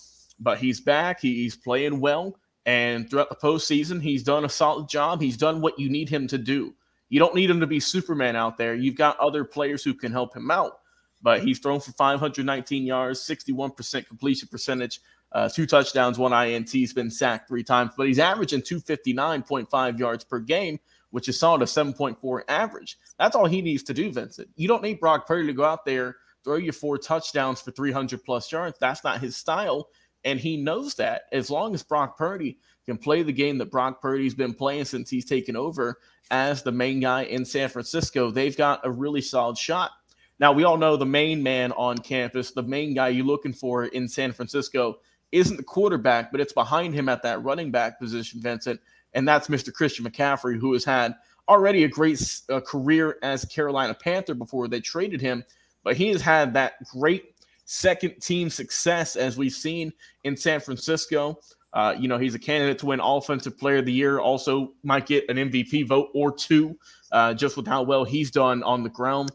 But 0.41 0.59
he's 0.59 0.81
back. 0.81 1.21
He, 1.21 1.35
he's 1.35 1.57
playing 1.57 2.01
well. 2.01 2.37
And 2.67 3.09
throughout 3.09 3.31
the 3.31 3.37
postseason, 3.37 4.03
he's 4.03 4.23
done 4.23 4.45
a 4.45 4.49
solid 4.49 4.89
job. 4.89 5.21
He's 5.21 5.37
done 5.37 5.61
what 5.61 5.79
you 5.79 5.89
need 5.89 6.09
him 6.09 6.29
to 6.29 6.39
do. 6.39 6.75
You 7.09 7.19
don't 7.19 7.35
need 7.35 7.49
him 7.49 7.61
to 7.61 7.67
be 7.67 7.81
Superman 7.81 8.37
out 8.37 8.59
there. 8.59 8.75
You've 8.75 8.97
got 8.97 9.19
other 9.19 9.45
players 9.45 9.83
who 9.83 9.95
can 9.95 10.13
help 10.13 10.37
him 10.37 10.51
out. 10.51 10.81
But 11.23 11.43
he's 11.43 11.59
thrown 11.59 11.81
for 11.81 11.93
519 11.93 12.85
yards, 12.85 13.21
61% 13.21 14.07
completion 14.07 14.49
percentage, 14.49 15.01
uh, 15.33 15.49
two 15.49 15.67
touchdowns, 15.67 16.19
one 16.19 16.33
INT. 16.33 16.71
He's 16.71 16.93
been 16.93 17.11
sacked 17.11 17.49
three 17.49 17.65
times, 17.65 17.93
but 17.97 18.07
he's 18.07 18.21
averaging 18.21 18.63
259.5 18.63 19.99
yards 19.99 20.25
per 20.25 20.39
game, 20.39 20.79
which 21.11 21.29
is 21.29 21.39
solid 21.39 21.63
a 21.63 21.65
7.4 21.65 22.43
average. 22.49 22.99
That's 23.19 23.37
all 23.37 23.47
he 23.47 23.63
needs 23.63 23.83
to 23.85 23.95
do, 23.95 24.13
Vincent. 24.13 24.49
You 24.57 24.69
don't 24.69 24.83
need 24.83 25.01
Brock 25.01 25.27
Purdy 25.27 25.47
to 25.47 25.53
go 25.53 25.65
out 25.65 25.85
there, 25.85 26.17
throw 26.45 26.57
you 26.57 26.73
four 26.73 26.99
touchdowns 26.99 27.61
for 27.61 27.71
300 27.71 28.23
plus 28.25 28.51
yards. 28.51 28.79
That's 28.81 29.05
not 29.05 29.21
his 29.21 29.37
style. 29.37 29.89
And 30.25 30.39
he 30.41 30.57
knows 30.57 30.95
that 30.97 31.23
as 31.33 31.51
long 31.51 31.75
as 31.75 31.83
Brock 31.83 32.19
Purdy 32.19 32.59
can 32.87 32.99
play 32.99 33.23
the 33.23 33.33
game 33.33 33.59
that 33.59 33.71
Brock 33.71 34.01
Purdy's 34.01 34.35
been 34.35 34.55
playing 34.55 34.85
since 34.85 35.11
he's 35.11 35.25
taken 35.25 35.57
over 35.57 35.99
as 36.31 36.63
the 36.63 36.73
main 36.73 37.01
guy 37.01 37.23
in 37.25 37.45
San 37.45 37.69
Francisco, 37.69 38.31
they've 38.31 38.57
got 38.57 38.85
a 38.85 38.91
really 38.91 39.21
solid 39.21 39.57
shot. 39.57 39.93
Now, 40.41 40.53
we 40.53 40.65
all 40.65 40.77
know 40.77 40.97
the 40.97 41.07
main 41.07 41.43
man 41.43 41.73
on 41.73 41.99
campus, 41.99 42.53
the 42.53 42.63
main 42.63 42.95
guy 42.95 43.09
you're 43.09 43.27
looking 43.27 43.53
for 43.53 43.87
in 43.87 44.09
San 44.09 44.33
Francisco, 44.33 44.99
isn't 45.33 45.57
the 45.57 45.63
quarterback, 45.63 46.31
but 46.31 46.41
it's 46.41 46.53
behind 46.53 46.95
him 46.95 47.09
at 47.09 47.23
that 47.23 47.43
running 47.43 47.71
back 47.71 47.99
position, 47.99 48.41
Vincent 48.41 48.81
and 49.15 49.27
that's 49.27 49.49
Mr. 49.49 49.73
Christian 49.73 50.05
McCaffrey, 50.05 50.59
who 50.59 50.73
has 50.73 50.85
had 50.85 51.15
already 51.49 51.85
a 51.85 51.89
great 51.89 52.41
uh, 52.51 52.61
career 52.61 53.19
as 53.23 53.45
Carolina 53.47 53.95
Panther 53.95 54.35
before 54.35 54.69
they 54.69 54.81
traded 54.81 55.21
him, 55.21 55.45
but 55.83 55.97
he 55.97 56.09
has 56.09 56.21
had 56.21 56.53
that 56.55 56.75
great 56.85 57.35
second 57.65 58.21
team 58.21 58.51
success 58.51 59.17
as 59.17 59.37
we've 59.37 59.53
seen 59.53 59.93
in 60.25 60.37
San 60.37 60.61
Francisco. 60.61 61.39
Uh, 61.75 61.95
you 61.99 62.09
know, 62.09 62.19
he's 62.19 62.35
a 62.35 62.39
candidate 62.39 62.79
to 62.79 62.87
win 62.87 63.01
Offensive 63.01 63.59
Player 63.59 63.79
of 63.79 63.87
the 63.87 63.93
Year. 63.93 64.21
Also, 64.21 64.73
might 64.83 65.07
get 65.07 65.29
an 65.29 65.37
MVP 65.37 65.87
vote 65.87 66.09
or 66.15 66.33
two, 66.33 66.79
uh, 67.13 67.35
just 67.35 67.57
with 67.57 67.67
how 67.67 67.83
well 67.83 68.05
he's 68.05 68.31
done 68.31 68.63
on 68.63 68.83
the 68.83 68.89
ground. 68.89 69.31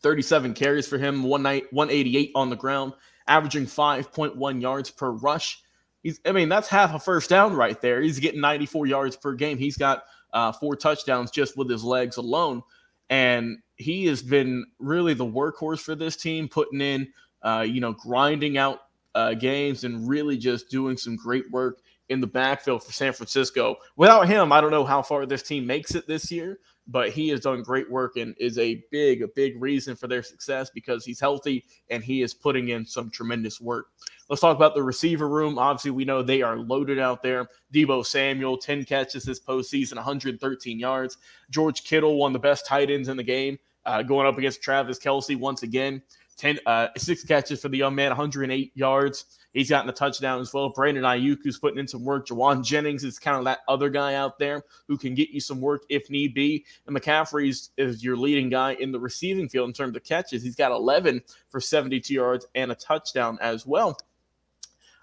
37 0.00 0.54
carries 0.54 0.86
for 0.86 0.98
him, 0.98 1.22
one 1.22 1.42
night, 1.42 1.64
188 1.72 2.30
on 2.34 2.50
the 2.50 2.56
ground, 2.56 2.92
averaging 3.26 3.64
5.1 3.64 4.60
yards 4.60 4.90
per 4.90 5.10
rush. 5.10 5.62
He's, 6.06 6.20
I 6.24 6.30
mean, 6.30 6.48
that's 6.48 6.68
half 6.68 6.94
a 6.94 7.00
first 7.00 7.28
down 7.28 7.54
right 7.54 7.80
there. 7.80 8.00
He's 8.00 8.20
getting 8.20 8.40
94 8.40 8.86
yards 8.86 9.16
per 9.16 9.34
game. 9.34 9.58
He's 9.58 9.76
got 9.76 10.04
uh, 10.32 10.52
four 10.52 10.76
touchdowns 10.76 11.32
just 11.32 11.56
with 11.56 11.68
his 11.68 11.82
legs 11.82 12.16
alone. 12.16 12.62
And 13.10 13.58
he 13.74 14.06
has 14.06 14.22
been 14.22 14.66
really 14.78 15.14
the 15.14 15.26
workhorse 15.26 15.80
for 15.80 15.96
this 15.96 16.14
team, 16.14 16.46
putting 16.46 16.80
in, 16.80 17.08
uh, 17.42 17.66
you 17.68 17.80
know, 17.80 17.92
grinding 17.92 18.56
out 18.56 18.82
uh, 19.16 19.34
games 19.34 19.82
and 19.82 20.08
really 20.08 20.36
just 20.36 20.70
doing 20.70 20.96
some 20.96 21.16
great 21.16 21.50
work 21.50 21.80
in 22.08 22.20
the 22.20 22.26
backfield 22.28 22.84
for 22.84 22.92
San 22.92 23.12
Francisco. 23.12 23.74
Without 23.96 24.28
him, 24.28 24.52
I 24.52 24.60
don't 24.60 24.70
know 24.70 24.84
how 24.84 25.02
far 25.02 25.26
this 25.26 25.42
team 25.42 25.66
makes 25.66 25.96
it 25.96 26.06
this 26.06 26.30
year, 26.30 26.60
but 26.86 27.10
he 27.10 27.30
has 27.30 27.40
done 27.40 27.64
great 27.64 27.90
work 27.90 28.16
and 28.16 28.32
is 28.38 28.58
a 28.58 28.84
big, 28.92 29.22
a 29.22 29.28
big 29.34 29.60
reason 29.60 29.96
for 29.96 30.06
their 30.06 30.22
success 30.22 30.70
because 30.72 31.04
he's 31.04 31.18
healthy 31.18 31.64
and 31.90 32.04
he 32.04 32.22
is 32.22 32.32
putting 32.32 32.68
in 32.68 32.86
some 32.86 33.10
tremendous 33.10 33.60
work. 33.60 33.88
Let's 34.28 34.40
talk 34.40 34.56
about 34.56 34.74
the 34.74 34.82
receiver 34.82 35.28
room. 35.28 35.56
Obviously, 35.56 35.92
we 35.92 36.04
know 36.04 36.20
they 36.20 36.42
are 36.42 36.58
loaded 36.58 36.98
out 36.98 37.22
there. 37.22 37.48
Deebo 37.72 38.04
Samuel, 38.04 38.58
10 38.58 38.84
catches 38.84 39.24
this 39.24 39.38
postseason, 39.38 39.96
113 39.96 40.78
yards. 40.78 41.16
George 41.48 41.84
Kittle, 41.84 42.16
one 42.16 42.30
of 42.30 42.32
the 42.32 42.40
best 42.40 42.66
tight 42.66 42.90
ends 42.90 43.08
in 43.08 43.16
the 43.16 43.22
game, 43.22 43.58
uh, 43.84 44.02
going 44.02 44.26
up 44.26 44.36
against 44.36 44.62
Travis 44.62 44.98
Kelce 44.98 45.38
once 45.38 45.62
again. 45.62 46.02
10, 46.38 46.58
uh, 46.66 46.88
six 46.96 47.24
catches 47.24 47.62
for 47.62 47.68
the 47.68 47.78
young 47.78 47.94
man, 47.94 48.10
108 48.10 48.72
yards. 48.74 49.38
He's 49.52 49.70
gotten 49.70 49.88
a 49.88 49.92
touchdown 49.92 50.40
as 50.40 50.52
well. 50.52 50.68
Brandon 50.68 51.04
Aiyuk, 51.04 51.38
who's 51.42 51.58
putting 51.58 51.78
in 51.78 51.88
some 51.88 52.04
work. 52.04 52.26
Jauan 52.26 52.62
Jennings 52.62 53.04
is 53.04 53.18
kind 53.18 53.38
of 53.38 53.44
that 53.44 53.60
other 53.68 53.88
guy 53.88 54.14
out 54.14 54.38
there 54.38 54.62
who 54.86 54.98
can 54.98 55.14
get 55.14 55.30
you 55.30 55.40
some 55.40 55.62
work 55.62 55.84
if 55.88 56.10
need 56.10 56.34
be. 56.34 56.66
And 56.86 56.94
McCaffrey 56.94 57.70
is 57.78 58.04
your 58.04 58.18
leading 58.18 58.50
guy 58.50 58.74
in 58.74 58.92
the 58.92 59.00
receiving 59.00 59.48
field 59.48 59.68
in 59.68 59.72
terms 59.72 59.96
of 59.96 60.04
catches. 60.04 60.42
He's 60.42 60.56
got 60.56 60.72
11 60.72 61.22
for 61.48 61.58
72 61.58 62.12
yards 62.12 62.46
and 62.54 62.70
a 62.70 62.74
touchdown 62.74 63.38
as 63.40 63.64
well. 63.64 63.96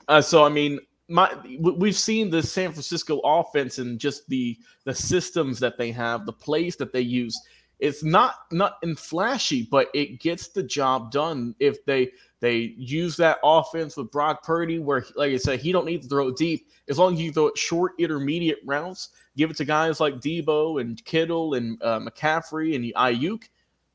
Uh, 0.08 0.22
so 0.22 0.44
I 0.44 0.50
mean, 0.50 0.80
my 1.10 1.32
we've 1.60 1.98
seen 1.98 2.30
the 2.30 2.42
San 2.42 2.72
Francisco 2.72 3.20
offense 3.20 3.78
and 3.78 4.00
just 4.00 4.28
the 4.28 4.58
the 4.86 4.96
systems 4.96 5.60
that 5.60 5.78
they 5.78 5.92
have, 5.92 6.26
the 6.26 6.34
plays 6.34 6.76
that 6.78 6.94
they 6.94 7.02
use. 7.02 7.40
It's 7.80 8.04
not 8.04 8.36
not 8.52 8.78
in 8.84 8.96
flashy, 8.96 9.68
but 9.70 9.90
it 9.94 10.20
gets 10.22 10.48
the 10.48 10.64
job 10.64 11.12
done 11.12 11.56
if 11.60 11.84
they 11.86 12.12
they 12.40 12.74
use 12.78 13.18
that 13.18 13.40
offense 13.44 13.98
with 13.98 14.12
Brock 14.12 14.44
Purdy, 14.44 14.80
where 14.80 15.06
like 15.16 15.34
I 15.34 15.38
said, 15.38 15.60
he 15.60 15.72
don't 15.72 15.86
need 15.86 16.02
to 16.04 16.08
throw 16.08 16.30
it 16.30 16.38
deep 16.38 16.68
as 16.88 16.98
long 16.98 17.14
as 17.14 17.22
you 17.22 17.32
throw 17.32 17.48
it 17.48 17.58
short, 17.58 17.94
intermediate 18.00 18.60
routes. 18.66 19.10
Give 19.36 19.50
it 19.50 19.58
to 19.58 19.66
guys 19.66 20.00
like 20.00 20.16
Deebo 20.16 20.80
and 20.80 21.04
Kittle 21.06 21.56
and 21.56 21.82
uh, 21.82 22.00
McCaffrey 22.00 22.76
and 22.76 22.86
Aiyuk. 22.96 23.44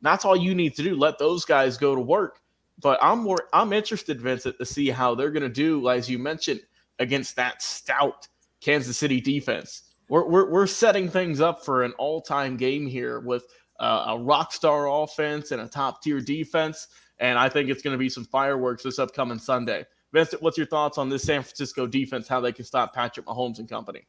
That's 0.02 0.24
all 0.24 0.36
you 0.36 0.54
need 0.54 0.74
to 0.76 0.82
do. 0.82 0.96
Let 0.96 1.18
those 1.18 1.44
guys 1.44 1.76
go 1.76 1.94
to 1.94 2.00
work. 2.00 2.40
But 2.80 2.98
I'm 3.02 3.20
more 3.20 3.48
I'm 3.52 3.72
interested, 3.72 4.20
Vincent, 4.20 4.58
to 4.58 4.64
see 4.64 4.88
how 4.88 5.14
they're 5.14 5.30
going 5.30 5.42
to 5.42 5.48
do, 5.48 5.88
as 5.88 6.08
you 6.08 6.18
mentioned, 6.18 6.60
against 6.98 7.36
that 7.36 7.62
stout 7.62 8.28
Kansas 8.60 8.96
City 8.96 9.20
defense. 9.20 9.82
We're, 10.08 10.26
we're, 10.26 10.50
we're 10.50 10.66
setting 10.66 11.08
things 11.08 11.40
up 11.40 11.64
for 11.64 11.82
an 11.82 11.92
all 11.92 12.20
time 12.20 12.56
game 12.56 12.86
here 12.86 13.20
with 13.20 13.44
uh, 13.78 14.06
a 14.08 14.18
rock 14.18 14.52
star 14.52 14.88
offense 14.88 15.50
and 15.50 15.60
a 15.60 15.68
top 15.68 16.02
tier 16.02 16.20
defense. 16.20 16.88
And 17.18 17.38
I 17.38 17.48
think 17.48 17.68
it's 17.68 17.82
going 17.82 17.94
to 17.94 17.98
be 17.98 18.08
some 18.08 18.24
fireworks 18.24 18.84
this 18.84 18.98
upcoming 18.98 19.38
Sunday. 19.38 19.84
Vincent, 20.12 20.40
what's 20.40 20.56
your 20.56 20.66
thoughts 20.66 20.98
on 20.98 21.08
this 21.08 21.24
San 21.24 21.42
Francisco 21.42 21.86
defense, 21.86 22.26
how 22.26 22.40
they 22.40 22.52
can 22.52 22.64
stop 22.64 22.94
Patrick 22.94 23.26
Mahomes 23.26 23.58
and 23.58 23.68
company? 23.68 24.06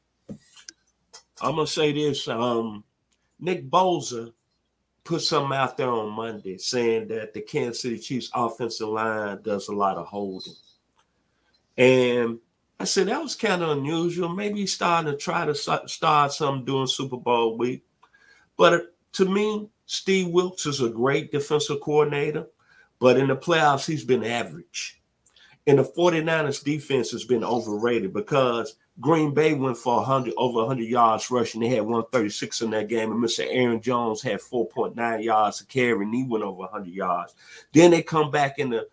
I'm 1.41 1.55
going 1.55 1.65
to 1.65 1.71
say 1.71 1.91
this. 1.91 2.27
Um, 2.27 2.83
Nick 3.39 3.69
Bosa 3.69 4.33
put 5.09 5.23
something 5.23 5.57
out 5.57 5.75
there 5.75 5.89
on 5.89 6.11
Monday 6.11 6.55
saying 6.59 7.07
that 7.07 7.33
the 7.33 7.41
Kansas 7.41 7.81
City 7.81 7.97
Chiefs 7.97 8.29
offensive 8.31 8.89
line 8.89 9.41
does 9.41 9.67
a 9.67 9.73
lot 9.73 9.97
of 9.97 10.05
holding. 10.05 10.53
And 11.75 12.37
I 12.79 12.83
said 12.83 13.07
that 13.07 13.19
was 13.21 13.33
kind 13.33 13.63
of 13.63 13.69
unusual. 13.69 14.29
Maybe 14.29 14.59
he's 14.59 14.75
starting 14.75 15.11
to 15.11 15.17
try 15.17 15.47
to 15.47 15.55
start 15.55 16.31
something 16.31 16.63
during 16.63 16.85
Super 16.85 17.17
Bowl 17.17 17.57
week. 17.57 17.83
But 18.55 18.73
uh, 18.73 18.79
to 19.13 19.25
me, 19.25 19.71
Steve 19.87 20.27
Wilks 20.27 20.67
is 20.67 20.79
a 20.79 20.89
great 20.89 21.31
defensive 21.31 21.81
coordinator, 21.81 22.45
but 22.99 23.17
in 23.17 23.29
the 23.29 23.35
playoffs, 23.35 23.87
he's 23.87 24.03
been 24.03 24.23
average. 24.23 25.01
And 25.65 25.79
the 25.79 25.83
49ers 25.85 26.63
defense 26.63 27.09
has 27.09 27.23
been 27.23 27.43
overrated 27.43 28.13
because 28.13 28.75
Green 28.99 29.33
Bay 29.33 29.53
went 29.53 29.77
for 29.77 29.97
100 29.97 30.33
over 30.35 30.59
100 30.59 30.83
yards 30.83 31.31
rushing. 31.31 31.61
They 31.61 31.69
had 31.69 31.81
136 31.81 32.61
in 32.61 32.69
that 32.71 32.89
game, 32.89 33.11
and 33.11 33.23
Mr. 33.23 33.47
Aaron 33.49 33.81
Jones 33.81 34.21
had 34.21 34.39
4.9 34.41 35.23
yards 35.23 35.59
to 35.59 35.65
carry, 35.65 36.03
and 36.03 36.13
he 36.13 36.23
went 36.23 36.43
over 36.43 36.59
100 36.59 36.93
yards. 36.93 37.35
Then 37.71 37.91
they 37.91 38.01
come 38.01 38.29
back 38.29 38.59
in 38.59 38.69
the 38.69 38.89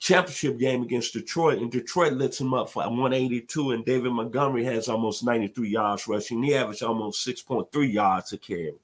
championship 0.00 0.58
game 0.58 0.82
against 0.82 1.12
Detroit, 1.12 1.58
and 1.58 1.70
Detroit 1.70 2.14
lets 2.14 2.40
him 2.40 2.54
up 2.54 2.70
for 2.70 2.82
182, 2.82 3.70
and 3.70 3.84
David 3.84 4.12
Montgomery 4.12 4.64
has 4.64 4.88
almost 4.88 5.24
93 5.24 5.68
yards 5.68 6.08
rushing. 6.08 6.42
He 6.42 6.54
averaged 6.54 6.82
almost 6.82 7.26
6.3 7.26 7.92
yards 7.92 8.30
to 8.30 8.38
carry. 8.38 8.74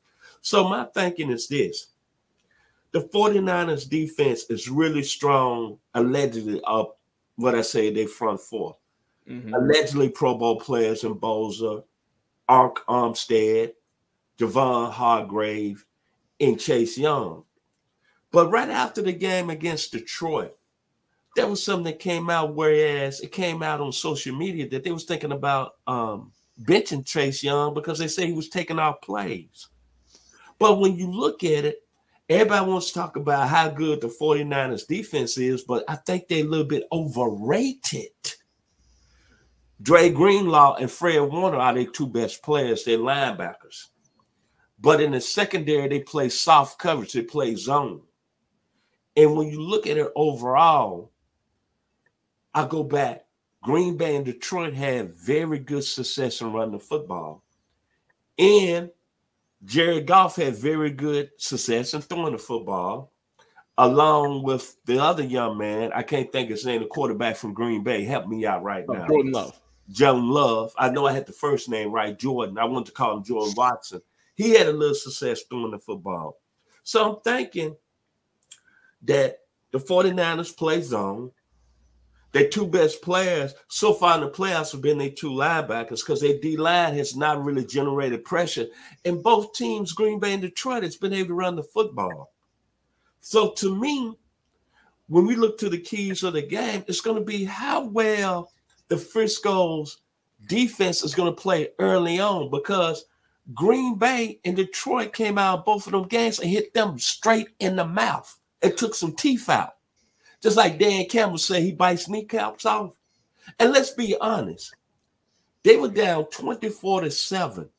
So 0.43 0.69
my 0.69 0.85
thinking 0.85 1.31
is 1.31 1.49
this. 1.49 1.89
The 2.93 3.01
49ers 3.01 3.89
defense 3.89 4.45
is 4.51 4.69
really 4.69 5.03
strong, 5.03 5.79
allegedly 5.95 6.61
up 6.67 6.99
what 7.37 7.55
I 7.55 7.63
say 7.63 7.91
they 7.91 8.07
front 8.07 8.41
four. 8.41 8.77
Mm-hmm. 9.29 9.55
Allegedly 9.55 10.09
Pro 10.09 10.37
Bowl 10.37 10.59
players 10.61 11.05
in 11.05 11.15
Bosa, 11.15 11.85
Arik 12.49 12.79
Armstead, 12.89 13.73
Javon 14.39 14.91
Hargrave, 14.91 15.85
and 16.41 16.59
Chase 16.59 16.99
Young. 16.99 17.45
But 18.33 18.51
right 18.51 18.69
after 18.69 19.03
the 19.03 19.13
game 19.13 19.51
against 19.51 19.93
Detroit, 19.93 20.57
there 21.37 21.47
was 21.47 21.63
something 21.63 21.85
that 21.85 21.99
came 21.99 22.29
out, 22.29 22.55
whereas 22.55 23.21
it 23.21 23.33
came 23.33 23.63
out 23.63 23.81
on 23.81 23.93
social 23.93 24.35
media 24.35 24.69
that 24.71 24.85
they 24.85 24.91
was 24.91 25.05
thinking 25.05 25.33
about 25.33 25.77
um, 25.87 26.33
benching 26.63 27.07
Chase 27.07 27.43
Young 27.43 27.75
because 27.75 27.99
they 27.99 28.09
say 28.09 28.27
he 28.27 28.33
was 28.33 28.49
taking 28.49 28.79
off 28.79 29.01
plays. 29.01 29.69
But 30.59 30.79
when 30.79 30.97
you 30.97 31.11
look 31.11 31.45
at 31.45 31.65
it, 31.65 31.83
everybody 32.29 32.71
wants 32.71 32.89
to 32.89 32.95
talk 32.95 33.17
about 33.17 33.49
how 33.49 33.69
good 33.69 34.01
the 34.01 34.09
49ers 34.09 34.87
defense 34.87 35.39
is, 35.39 35.63
but 35.63 35.85
I 35.89 35.97
think 35.97 36.29
they're 36.29 36.45
a 36.45 36.49
little 36.49 36.67
bit 36.67 36.85
overrated. 36.93 38.11
Dre 39.83 40.11
Greenlaw 40.11 40.77
and 40.77 40.91
Fred 40.91 41.21
Warner 41.21 41.57
are 41.57 41.75
their 41.75 41.87
two 41.87 42.07
best 42.07 42.43
players. 42.43 42.85
They're 42.85 42.99
linebackers. 42.99 43.89
But 44.79 45.01
in 45.01 45.13
the 45.13 45.21
secondary, 45.21 45.89
they 45.89 46.01
play 46.01 46.29
soft 46.29 46.79
coverage, 46.79 47.13
they 47.13 47.23
play 47.23 47.55
zone. 47.57 48.03
And 49.17 49.37
when 49.37 49.49
you 49.49 49.61
look 49.61 49.87
at 49.87 49.99
it 49.99 50.11
overall, 50.17 51.13
I 52.55 52.67
go 52.67 52.83
back. 52.83 53.25
Green 53.63 53.97
Bay 53.97 54.17
and 54.17 54.25
Detroit 54.25 54.75
had 54.75 55.15
very 55.15 55.59
good 55.59 55.85
success 55.85 56.41
in 56.41 56.53
running 56.53 56.73
the 56.73 56.81
football. 56.81 57.45
And 58.39 58.91
Jared 59.65 60.07
Goff 60.07 60.37
had 60.37 60.57
very 60.57 60.91
good 60.91 61.31
success 61.37 61.95
in 61.95 62.03
throwing 62.03 62.33
the 62.33 62.39
football, 62.39 63.13
along 63.79 64.43
with 64.43 64.77
the 64.85 65.01
other 65.01 65.23
young 65.23 65.59
man. 65.59 65.93
I 65.95 66.03
can't 66.03 66.33
think 66.33 66.51
his 66.51 66.67
name, 66.67 66.81
the 66.81 66.89
quarterback 66.89 67.37
from 67.37 67.55
Green 67.55 67.85
Bay. 67.85 68.05
Help 68.05 68.27
me 68.27 68.45
out 68.45 68.65
right 68.65 68.85
oh, 68.89 68.95
now. 68.95 69.07
Jordan 69.07 69.33
Love. 69.33 69.61
Jordan 69.93 70.29
Love. 70.29 70.73
I 70.77 70.89
know 70.91 71.07
I 71.07 71.13
had 71.13 71.27
the 71.27 71.33
first 71.33 71.69
name 71.69 71.93
right, 71.93 72.19
Jordan. 72.19 72.59
I 72.59 72.65
wanted 72.65 72.87
to 72.87 72.93
call 72.93 73.17
him 73.17 73.25
Jordan 73.25 73.55
Watson. 73.57 74.03
He 74.35 74.51
had 74.51 74.67
a 74.67 74.73
little 74.73 74.95
success 74.95 75.43
throwing 75.43 75.71
the 75.71 75.79
football. 75.79 76.41
So 76.83 77.13
I'm 77.13 77.21
thinking 77.23 77.77
that 79.03 79.39
the 79.71 79.79
49ers 79.79 80.57
play 80.57 80.81
zone. 80.81 81.31
Their 82.33 82.49
two 82.49 82.67
best 82.67 83.03
players 83.03 83.55
so 83.69 83.93
far 83.93 84.15
in 84.15 84.23
the 84.23 84.31
playoffs 84.31 84.73
have 84.73 84.81
been 84.81 84.97
their 84.97 85.11
two 85.11 85.31
linebackers 85.31 86.01
because 86.01 86.23
their 86.23 86.39
D 86.39 86.57
line 86.57 86.95
has 86.95 87.15
not 87.15 87.45
really 87.45 87.65
generated 87.65 88.25
pressure. 88.25 88.69
And 89.05 89.23
both 89.23 89.53
teams, 89.53 89.93
Green 89.93 90.19
Bay 90.19 90.33
and 90.33 90.41
Detroit, 90.41 90.83
has 90.83 90.97
been 90.97 91.13
able 91.13 91.29
to 91.29 91.35
run 91.35 91.57
the 91.57 91.63
football. 91.63 92.33
So 93.21 93.51
to 93.53 93.77
me, 93.77 94.17
when 95.09 95.27
we 95.27 95.37
look 95.37 95.59
to 95.59 95.69
the 95.69 95.79
keys 95.79 96.23
of 96.23 96.33
the 96.33 96.41
game, 96.41 96.85
it's 96.89 97.03
going 97.03 97.19
to 97.19 97.25
be 97.25 97.45
how 97.45 97.85
well 97.85 98.51
the 98.93 98.99
Frisco's 98.99 100.03
defense 100.49 101.03
is 101.03 101.15
going 101.15 101.35
to 101.35 101.41
play 101.41 101.71
early 101.79 102.21
on 102.21 102.51
because 102.51 103.07
Green 103.55 103.97
Bay 103.97 104.39
and 104.45 104.55
Detroit 104.55 105.15
came 105.15 105.39
out 105.39 105.65
both 105.65 105.87
of 105.87 105.93
them 105.93 106.07
games 106.09 106.41
and 106.41 106.51
hit 106.51 106.75
them 106.75 106.99
straight 106.99 107.49
in 107.59 107.75
the 107.75 107.87
mouth 107.87 108.39
and 108.61 108.77
took 108.77 108.95
some 108.95 109.17
teeth 109.17 109.49
out. 109.49 109.77
Just 110.43 110.59
like 110.59 110.79
Dan 110.79 111.07
Campbell 111.07 111.39
said, 111.39 111.63
he 111.63 111.73
bites 111.73 112.07
kneecaps 112.07 112.67
off. 112.67 112.95
And 113.59 113.73
let's 113.73 113.93
be 113.93 114.15
honest, 114.21 114.77
they 115.63 115.79
were 115.79 115.89
down 115.89 116.27
24 116.27 117.01
to 117.01 117.11
7 117.11 117.71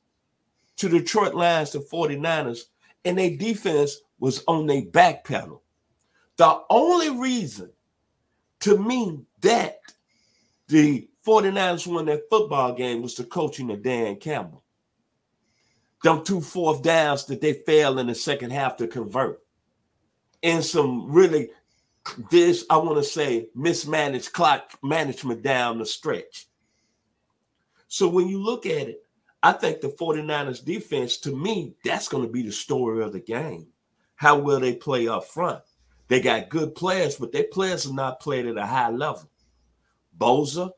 to 0.78 0.90
Detroit 0.90 1.36
Lions 1.36 1.70
to 1.70 1.80
49ers, 1.82 2.62
and 3.06 3.20
their 3.20 3.38
defense 3.38 3.98
was 4.18 4.44
on 4.48 4.66
their 4.66 4.86
back 4.86 5.26
pedal. 5.26 5.62
The 6.38 6.60
only 6.72 7.12
reason 7.12 7.72
to 8.62 8.80
me 8.80 9.20
that 9.42 9.78
the 10.68 11.10
49ers 11.26 11.88
won 11.88 12.06
that 12.06 12.30
football 12.30 12.74
game 12.74 13.02
was 13.02 13.16
the 13.16 13.24
coaching 13.24 13.72
of 13.72 13.84
Dan 13.84 14.18
Campbell. 14.18 14.64
Them 16.04 16.24
two 16.24 16.42
fourth 16.42 16.82
downs 16.82 17.26
that 17.26 17.40
they 17.40 17.54
failed 17.54 18.00
in 18.00 18.08
the 18.08 18.16
second 18.16 18.52
half 18.52 18.78
to 18.78 18.88
convert 18.88 19.44
and 20.44 20.64
some 20.64 21.10
really 21.10 21.50
this 22.30 22.66
I 22.70 22.78
want 22.78 22.98
to 22.98 23.04
say 23.04 23.48
mismanaged 23.56 24.34
clock 24.34 24.78
management 24.84 25.42
down 25.42 25.80
the 25.80 25.86
stretch. 25.86 26.48
So 27.88 28.10
when 28.10 28.28
you 28.28 28.44
look 28.44 28.66
at 28.66 28.90
it, 28.90 29.04
I 29.42 29.54
think 29.54 29.82
the 29.82 29.90
49ers 29.90 30.64
defense, 30.64 31.18
to 31.20 31.36
me, 31.36 31.76
that's 31.84 32.08
going 32.08 32.24
to 32.24 32.32
be 32.32 32.44
the 32.44 32.52
story 32.52 33.04
of 33.04 33.14
the 33.14 33.20
game. 33.20 33.68
How 34.16 34.38
will 34.38 34.60
they 34.60 34.76
play 34.76 35.08
up 35.08 35.26
front? 35.26 35.62
They 36.08 36.20
got 36.20 36.50
good 36.50 36.76
players, 36.76 37.16
but 37.16 37.32
their 37.32 37.46
players 37.46 37.86
are 37.86 37.94
not 37.94 38.20
played 38.20 38.46
at 38.46 38.58
a 38.58 38.66
high 38.66 38.90
level. 38.90 39.30
Bosa, 40.18 40.72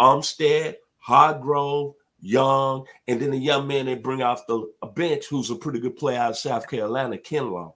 Armstead, 0.00 0.76
Hargrave, 0.98 1.92
Young, 2.20 2.86
and 3.06 3.20
then 3.20 3.30
the 3.30 3.38
young 3.38 3.66
man 3.68 3.86
they 3.86 3.94
bring 3.94 4.22
off 4.22 4.46
the 4.46 4.68
bench 4.94 5.26
who's 5.26 5.50
a 5.50 5.54
pretty 5.54 5.78
good 5.78 5.96
player 5.96 6.18
out 6.18 6.30
of 6.30 6.38
South 6.38 6.68
Carolina, 6.68 7.16
Kinlaw. 7.16 7.74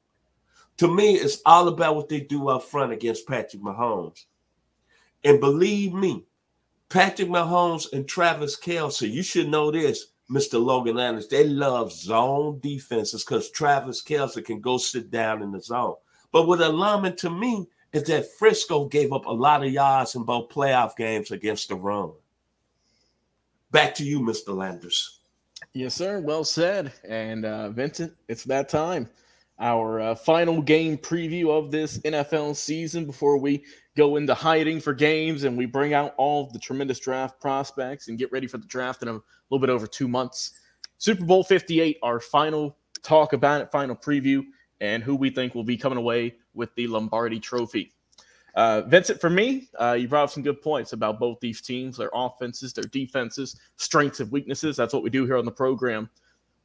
To 0.79 0.89
me, 0.89 1.15
it's 1.15 1.43
all 1.45 1.69
about 1.69 1.95
what 1.95 2.09
they 2.09 2.21
do 2.21 2.49
up 2.49 2.65
front 2.65 2.91
against 2.91 3.29
Patrick 3.29 3.63
Mahomes. 3.63 4.25
And 5.23 5.39
believe 5.39 5.93
me, 5.93 6.25
Patrick 6.89 7.29
Mahomes 7.29 7.93
and 7.93 8.09
Travis 8.09 8.59
Kelce, 8.59 9.09
you 9.09 9.23
should 9.23 9.49
know 9.49 9.71
this, 9.71 10.07
Mr. 10.31 10.63
Logan 10.63 10.97
Landers, 10.97 11.29
they 11.29 11.47
love 11.47 11.93
zone 11.93 12.61
defenses 12.61 13.25
because 13.25 13.51
Travis 13.51 14.03
Kelce 14.03 14.45
can 14.45 14.61
go 14.61 14.79
sit 14.79 15.11
down 15.11 15.43
in 15.43 15.53
the 15.53 15.61
zone. 15.61 15.97
But 16.33 16.47
what 16.47 16.61
alarming 16.61 17.17
to 17.17 17.31
me 17.31 17.69
is 17.93 18.05
that 18.05 18.33
Frisco 18.39 18.87
gave 18.87 19.13
up 19.13 19.27
a 19.27 19.33
lot 19.33 19.65
of 19.65 19.73
yards 19.73 20.15
in 20.15 20.23
both 20.25 20.49
playoff 20.51 20.97
games 20.97 21.31
against 21.31 21.69
the 21.69 21.75
run. 21.75 22.13
Back 23.71 23.95
to 23.97 24.05
you, 24.05 24.21
Mr. 24.21 24.55
Landers. 24.55 25.21
Yes, 25.73 25.95
sir. 25.95 26.21
Well 26.21 26.45
said. 26.45 26.93
And 27.09 27.45
uh, 27.45 27.71
Vincent, 27.71 28.13
it's 28.29 28.45
that 28.45 28.69
time 28.69 29.09
our 29.61 30.01
uh, 30.01 30.15
final 30.15 30.63
game 30.63 30.97
preview 30.97 31.51
of 31.51 31.71
this 31.71 31.99
NFL 31.99 32.57
season 32.57 33.05
before 33.05 33.37
we 33.37 33.63
go 33.97 34.17
into 34.17 34.35
hiding 34.35 34.81
for 34.81 34.95
games 34.95 35.45
and 35.45 35.57
we 35.57 35.67
bring 35.67 35.93
out 35.93 36.15
all 36.17 36.51
the 36.51 36.59
tremendous 36.59 36.99
draft 36.99 37.39
prospects 37.41 38.09
and 38.09 38.19
get 38.19 38.33
ready 38.33 38.47
for 38.47 38.57
the 38.57 38.67
draft 38.67 39.03
in 39.03 39.09
a 39.09 39.21
little 39.51 39.61
bit 39.61 39.69
over 39.69 39.87
two 39.87 40.09
months. 40.09 40.53
Super 40.97 41.25
Bowl 41.25 41.45
58, 41.45 41.99
our 42.03 42.21
final 42.21 42.77
talk 43.03 43.35
about 43.35 43.61
it, 43.61 43.71
final 43.71 43.95
preview, 43.95 44.43
and 44.81 45.03
who 45.03 45.15
we 45.15 45.31
think 45.31 45.55
will 45.55 45.65
be 45.65 45.77
coming 45.77 45.99
away 45.99 46.35
with 46.55 46.75
the 46.75 46.87
Lombardi 46.87 47.39
trophy. 47.39 47.93
Uh, 48.55 48.83
Vincent, 48.83 49.21
for 49.21 49.31
me, 49.31 49.69
uh, 49.79 49.97
you 49.99 50.09
brought 50.09 50.25
up 50.25 50.31
some 50.31 50.43
good 50.43 50.61
points 50.61 50.93
about 50.93 51.21
both 51.21 51.39
these 51.41 51.61
teams, 51.61 51.97
their 51.97 52.11
offenses, 52.13 52.73
their 52.73 52.85
defenses, 52.85 53.61
strengths 53.77 54.21
and 54.21 54.31
weaknesses. 54.33 54.77
That's 54.77 54.93
what 54.93 55.03
we 55.03 55.11
do 55.11 55.25
here 55.25 55.37
on 55.37 55.45
the 55.45 55.53
program. 55.53 56.11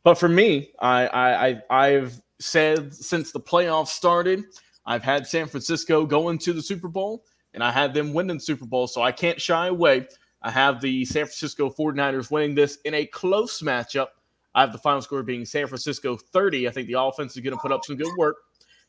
But 0.04 0.16
for 0.16 0.30
me, 0.30 0.72
I, 0.80 1.62
I, 1.70 1.86
I've 1.88 2.22
said 2.40 2.94
since 2.94 3.32
the 3.32 3.40
playoffs 3.40 3.88
started, 3.88 4.44
I've 4.86 5.04
had 5.04 5.26
San 5.26 5.48
Francisco 5.48 6.06
going 6.06 6.38
to 6.40 6.54
the 6.54 6.62
Super 6.62 6.88
Bowl 6.88 7.26
and 7.54 7.64
I 7.64 7.72
had 7.72 7.94
them 7.94 8.14
winning 8.14 8.38
the 8.38 8.42
Super 8.42 8.66
Bowl. 8.66 8.88
So 8.88 9.02
I 9.02 9.12
can't 9.12 9.42
shy 9.42 9.68
away. 9.68 10.08
I 10.42 10.52
have 10.52 10.80
the 10.80 11.06
San 11.06 11.26
Francisco 11.26 11.70
49ers 11.72 12.30
winning 12.30 12.54
this 12.54 12.78
in 12.86 12.94
a 12.94 13.06
close 13.08 13.62
matchup. 13.62 14.10
I 14.56 14.62
have 14.62 14.72
the 14.72 14.80
final 14.80 15.02
score 15.02 15.22
being 15.22 15.46
San 15.46 15.68
Francisco 15.68 16.16
30. 16.16 16.68
I 16.68 16.72
think 16.72 16.88
the 16.88 17.00
offense 17.00 17.36
is 17.36 17.44
going 17.44 17.56
to 17.56 17.62
put 17.62 17.74
up 17.74 17.84
some 17.84 17.98
good 17.98 18.12
work. 18.18 18.38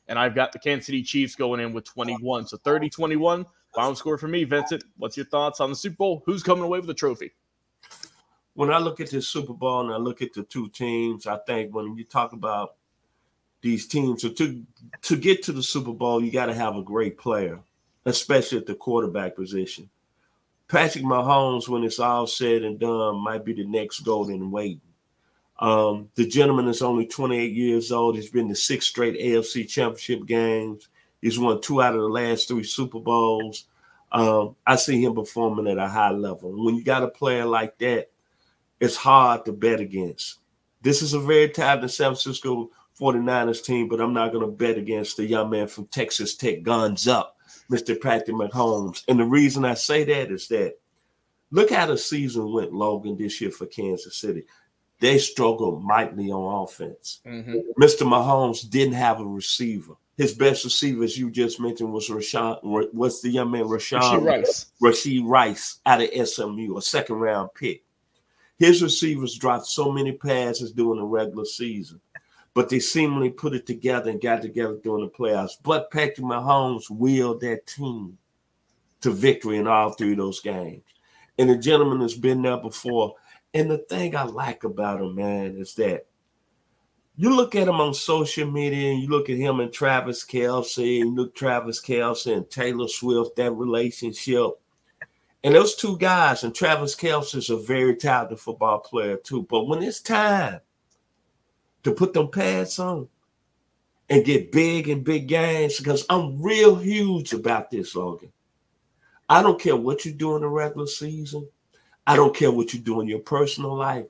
And 0.09 0.19
I've 0.19 0.35
got 0.37 0.53
the 0.53 0.61
Kansas 0.61 0.87
City 0.87 1.03
Chiefs 1.03 1.35
going 1.35 1.61
in 1.61 1.73
with 1.73 1.85
21. 1.85 2.47
So 2.47 2.57
30 2.59 2.89
21, 2.89 3.45
final 3.75 3.95
score 3.97 4.17
for 4.17 4.29
me. 4.29 4.45
Vincent, 4.45 4.85
what's 4.97 5.17
your 5.17 5.27
thoughts 5.27 5.61
on 5.61 5.69
the 5.69 5.77
Super 5.77 5.97
Bowl? 5.97 6.23
Who's 6.25 6.45
coming 6.45 6.63
away 6.63 6.79
with 6.79 6.87
the 6.87 6.95
trophy? 6.95 7.33
When 8.55 8.73
I 8.73 8.79
look 8.79 9.01
at 9.01 9.11
this 9.11 9.27
Super 9.27 9.53
Bowl 9.53 9.81
and 9.81 9.93
I 9.93 9.97
look 9.97 10.23
at 10.23 10.33
the 10.33 10.45
two 10.45 10.69
teams, 10.69 11.27
I 11.27 11.39
think 11.47 11.75
when 11.75 11.97
you 11.97 12.05
talk 12.05 12.33
about 12.33 12.77
these 13.61 13.89
teams. 13.89 14.23
So 14.23 14.29
to 14.31 14.65
to 15.03 15.17
get 15.17 15.43
to 15.45 15.53
the 15.53 15.63
Super 15.63 15.93
Bowl, 15.93 16.23
you 16.23 16.31
got 16.31 16.47
to 16.47 16.55
have 16.55 16.77
a 16.77 16.83
great 16.83 17.19
player, 17.19 17.59
especially 18.05 18.59
at 18.59 18.67
the 18.67 18.77
quarterback 18.77 19.35
position. 19.35 19.91
Patrick 20.69 21.05
Mahomes, 21.05 21.69
when 21.69 21.85
it's 21.85 21.99
all 21.99 22.27
said 22.27 22.63
and 22.63 22.79
done, 22.79 23.17
might 23.17 23.45
be 23.45 23.53
the 23.53 23.65
next 23.65 24.01
golden 24.01 24.51
waiting. 24.51 24.81
Um, 25.59 26.11
the 26.15 26.27
gentleman 26.27 26.69
is 26.69 26.83
only 26.83 27.07
28 27.07 27.53
years 27.53 27.91
old. 27.91 28.17
He's 28.17 28.31
been 28.31 28.49
to 28.49 28.55
six 28.55 28.87
straight 28.87 29.19
AFC 29.19 29.69
championship 29.69 30.27
games. 30.27 30.89
He's 31.23 31.39
won 31.39 31.61
two 31.61 31.81
out 31.81 31.95
of 31.95 32.03
the 32.03 32.09
last 32.09 32.49
three 32.49 32.63
Super 32.63 33.01
Bowls. 33.01 33.67
Um, 34.13 34.55
I 34.67 34.77
see 34.77 35.03
him 35.03 35.15
performing 35.15 35.67
at 35.67 35.79
a 35.79 35.89
high 35.89 36.11
level. 36.11 36.65
When 36.65 36.77
you 36.77 36.85
got 36.85 37.03
a 37.03 37.09
player 37.09 37.45
like 37.45 37.79
that, 37.79 38.11
it's 38.81 38.97
hard 38.97 39.45
to 39.47 39.53
bet 39.53 39.81
against. 39.81 40.39
This 40.83 41.03
is 41.03 41.15
a 41.15 41.21
very 41.21 41.49
talented 41.49 41.91
San 41.91 42.09
Francisco 42.09 42.71
49ers 43.01 43.65
team, 43.65 43.89
but 43.89 44.01
I'm 44.01 44.13
not 44.13 44.33
going 44.33 44.45
to 44.45 44.51
bet 44.51 44.79
against 44.79 45.17
the 45.17 45.27
young 45.27 45.51
man 45.51 45.67
from 45.67 45.87
Texas 45.87 46.35
Tech, 46.35 46.63
guns 46.63 47.09
up, 47.09 47.37
Mr. 47.71 48.01
Patrick 48.01 48.37
Mahomes. 48.37 49.03
And 49.09 49.19
the 49.19 49.25
reason 49.25 49.65
I 49.65 49.75
say 49.75 50.05
that 50.05 50.31
is 50.31 50.49
that 50.49 50.75
look 51.51 51.71
how 51.71 51.87
the 51.87 51.99
season 51.99 52.53
went, 52.53 52.73
Logan, 52.73 53.17
this 53.17 53.41
year 53.41 53.51
for 53.51 53.67
Kansas 53.67 54.17
City. 54.17 54.45
They 54.99 55.19
struggled 55.19 55.85
mightily 55.85 56.31
on 56.31 56.65
offense. 56.65 57.21
Mm-hmm. 57.27 57.81
Mr. 57.81 58.07
Mahomes 58.07 58.69
didn't 58.69 58.95
have 58.95 59.21
a 59.21 59.25
receiver. 59.25 59.95
His 60.17 60.33
best 60.33 60.65
receiver, 60.65 61.05
as 61.05 61.19
you 61.19 61.31
just 61.31 61.61
mentioned, 61.61 61.93
was 61.93 62.09
Rashawn. 62.09 62.59
What's 62.93 63.21
the 63.21 63.29
young 63.29 63.51
man, 63.51 63.65
Rashawn 63.65 64.23
Rashee 64.23 64.25
Rice? 64.25 64.67
Rashee 64.83 65.23
Rice 65.23 65.81
out 65.85 66.01
of 66.01 66.29
SMU, 66.29 66.79
a 66.79 66.83
second 66.83 67.17
round 67.17 67.51
pick. 67.55 67.83
His 68.59 68.83
receivers 68.83 69.37
dropped 69.37 69.67
so 69.67 69.93
many 69.93 70.13
passes 70.13 70.73
during 70.73 71.01
the 71.01 71.05
regular 71.05 71.45
season, 71.45 72.01
but 72.55 72.71
they 72.71 72.79
seemingly 72.79 73.29
put 73.29 73.53
it 73.55 73.67
together 73.67 74.11
and 74.11 74.19
got 74.19 74.41
together 74.41 74.79
during 74.83 75.05
the 75.05 75.11
playoffs. 75.11 75.59
But 75.63 75.91
Patrick 75.91 76.27
Mahomes 76.27 76.89
willed 76.89 77.43
that 77.43 77.67
team 77.67 78.17
to 79.03 79.11
victory 79.11 79.59
in 79.59 79.67
all 79.67 79.91
three 79.91 80.13
of 80.13 80.17
those 80.17 80.41
games. 80.41 80.83
And 81.39 81.51
the 81.51 81.59
gentleman 81.59 82.01
has 82.01 82.15
been 82.15 82.41
there 82.41 82.57
before. 82.57 83.17
And 83.57 83.71
the 83.71 83.79
thing 83.79 84.15
I 84.15 84.25
like 84.25 84.65
about 84.65 85.01
him, 85.01 85.15
man, 85.15 85.57
is 85.57 85.75
that 85.77 86.05
you 87.17 87.35
look 87.35 87.55
at 87.55 87.67
him 87.67 87.81
on 87.81 87.95
social 87.95 88.51
media 88.51 88.91
and 88.91 89.03
you 89.03 89.09
look 89.09 89.31
at 89.31 89.39
him 89.39 89.61
and 89.61 89.73
Travis 89.73 90.27
Kelce, 90.27 91.01
and 91.01 91.17
look 91.17 91.35
Travis 91.35 91.81
Kelce 91.81 92.37
and 92.37 92.51
Taylor 92.51 92.87
Swift, 92.87 93.35
that 93.37 93.53
relationship. 93.53 94.61
And 95.43 95.55
those 95.55 95.75
two 95.75 95.97
guys, 95.97 96.45
and 96.45 96.55
Travis 96.55 96.95
Kelce 96.95 97.37
is 97.37 97.49
a 97.49 97.57
very 97.57 97.97
talented 97.97 98.41
football 98.41 98.81
player 98.81 99.17
too. 99.17 99.47
But 99.49 99.65
when 99.65 99.83
it's 99.83 100.03
time 100.03 100.61
to 101.83 101.93
put 101.93 102.13
them 102.13 102.31
pads 102.31 102.79
on 102.79 103.09
and 104.11 104.23
get 104.23 104.53
big 104.53 104.91
in 104.91 105.03
big 105.03 105.29
games, 105.29 105.79
because 105.79 106.05
I'm 106.11 106.43
real 106.43 106.77
huge 106.77 107.33
about 107.33 107.71
this, 107.71 107.97
Logan. 107.97 108.33
I 109.31 109.43
don't 109.43 109.59
care 109.59 109.77
what 109.77 110.05
you 110.05 110.13
do 110.13 110.37
in 110.37 110.43
the 110.43 110.49
regular 110.49 110.87
season. 110.87 111.49
I 112.07 112.17
don't 112.17 112.37
care 112.37 112.53
what 112.53 112.73
you 112.73 112.81
do 112.81 113.01
in 113.01 113.09
your 113.09 113.19
personal 113.19 113.75
life. 113.75 114.07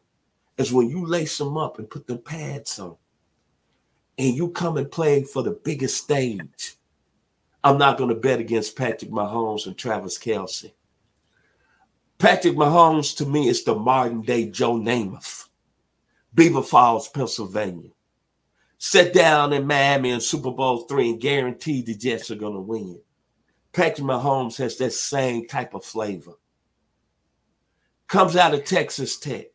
It's 0.58 0.72
when 0.72 0.88
you 0.88 1.06
lace 1.06 1.38
them 1.38 1.56
up 1.56 1.78
and 1.78 1.88
put 1.88 2.06
the 2.06 2.16
pads 2.16 2.78
on 2.78 2.96
and 4.18 4.34
you 4.34 4.50
come 4.50 4.76
and 4.76 4.90
play 4.90 5.22
for 5.22 5.42
the 5.42 5.50
biggest 5.50 6.02
stage. 6.02 6.76
I'm 7.62 7.78
not 7.78 7.98
going 7.98 8.10
to 8.10 8.16
bet 8.16 8.40
against 8.40 8.76
Patrick 8.76 9.10
Mahomes 9.10 9.66
and 9.66 9.76
Travis 9.76 10.18
Kelce. 10.18 10.72
Patrick 12.18 12.54
Mahomes 12.54 13.16
to 13.18 13.26
me 13.26 13.48
is 13.48 13.64
the 13.64 13.74
modern 13.74 14.22
day 14.22 14.48
Joe 14.48 14.74
Namath, 14.74 15.48
Beaver 16.32 16.62
Falls, 16.62 17.08
Pennsylvania. 17.08 17.90
Sit 18.78 19.12
down 19.12 19.52
in 19.52 19.66
Miami 19.66 20.10
in 20.10 20.20
Super 20.20 20.50
Bowl 20.50 20.80
three 20.80 21.10
and 21.10 21.20
guarantee 21.20 21.82
the 21.82 21.94
Jets 21.94 22.30
are 22.30 22.36
going 22.36 22.54
to 22.54 22.60
win. 22.60 23.00
Patrick 23.72 24.06
Mahomes 24.06 24.56
has 24.56 24.78
that 24.78 24.92
same 24.92 25.46
type 25.46 25.74
of 25.74 25.84
flavor. 25.84 26.32
Comes 28.08 28.36
out 28.36 28.54
of 28.54 28.64
Texas 28.64 29.18
Tech, 29.18 29.46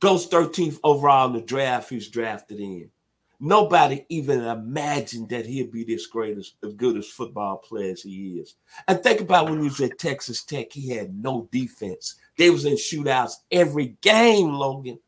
goes 0.00 0.28
13th 0.28 0.78
overall 0.84 1.28
in 1.28 1.32
the 1.32 1.40
draft 1.40 1.88
he's 1.88 2.08
drafted 2.08 2.60
in. 2.60 2.90
Nobody 3.38 4.06
even 4.08 4.42
imagined 4.44 5.28
that 5.28 5.44
he'd 5.44 5.70
be 5.70 5.84
this 5.84 6.06
great 6.06 6.38
as, 6.38 6.54
as 6.64 6.72
good 6.74 6.96
as 6.96 7.06
football 7.06 7.58
player 7.58 7.92
as 7.92 8.02
he 8.02 8.38
is. 8.38 8.54
And 8.88 9.02
think 9.02 9.20
about 9.20 9.50
when 9.50 9.60
he 9.60 9.68
was 9.68 9.80
at 9.80 9.98
Texas 9.98 10.42
Tech, 10.42 10.72
he 10.72 10.90
had 10.90 11.14
no 11.14 11.48
defense. 11.52 12.14
They 12.38 12.48
was 12.48 12.64
in 12.64 12.74
shootouts 12.74 13.34
every 13.50 13.96
game, 14.00 14.52
Logan. 14.52 14.98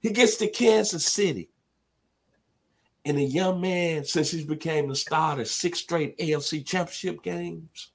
He 0.00 0.10
gets 0.10 0.36
to 0.36 0.48
Kansas 0.48 1.04
City. 1.04 1.48
And 3.04 3.18
a 3.18 3.22
young 3.22 3.60
man, 3.60 4.04
since 4.04 4.30
he 4.30 4.44
became 4.44 4.88
the 4.88 4.94
starter, 4.94 5.44
six 5.44 5.80
straight 5.80 6.16
AFC 6.18 6.64
championship 6.64 7.22
games, 7.24 7.90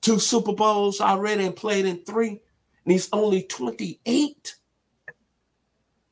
two 0.00 0.18
Super 0.18 0.54
Bowls 0.54 1.02
already 1.02 1.44
and 1.44 1.56
played 1.56 1.84
in 1.84 1.98
three, 2.04 2.40
and 2.84 2.92
he's 2.92 3.08
only 3.12 3.42
28. 3.42 4.56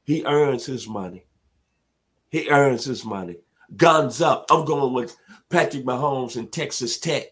He 0.04 0.24
earns 0.24 0.66
his 0.66 0.88
money. 0.88 1.26
He 2.30 2.48
earns 2.50 2.84
his 2.84 3.04
money. 3.04 3.36
Guns 3.76 4.20
up. 4.20 4.46
I'm 4.50 4.64
going 4.64 4.92
with 4.94 5.16
Patrick 5.48 5.84
Mahomes 5.84 6.36
and 6.36 6.50
Texas 6.50 6.98
Tech. 6.98 7.26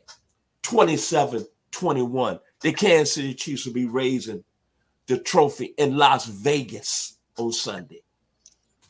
27 0.63 1.47
21. 1.71 2.41
The 2.61 2.73
Kansas 2.73 3.15
City 3.15 3.35
Chiefs 3.35 3.67
will 3.67 3.73
be 3.73 3.87
raising 3.87 4.43
the 5.07 5.19
trophy 5.19 5.75
in 5.79 5.97
Las 5.97 6.27
Vegas 6.27 7.19
on 7.37 7.53
Sunday. 7.53 8.03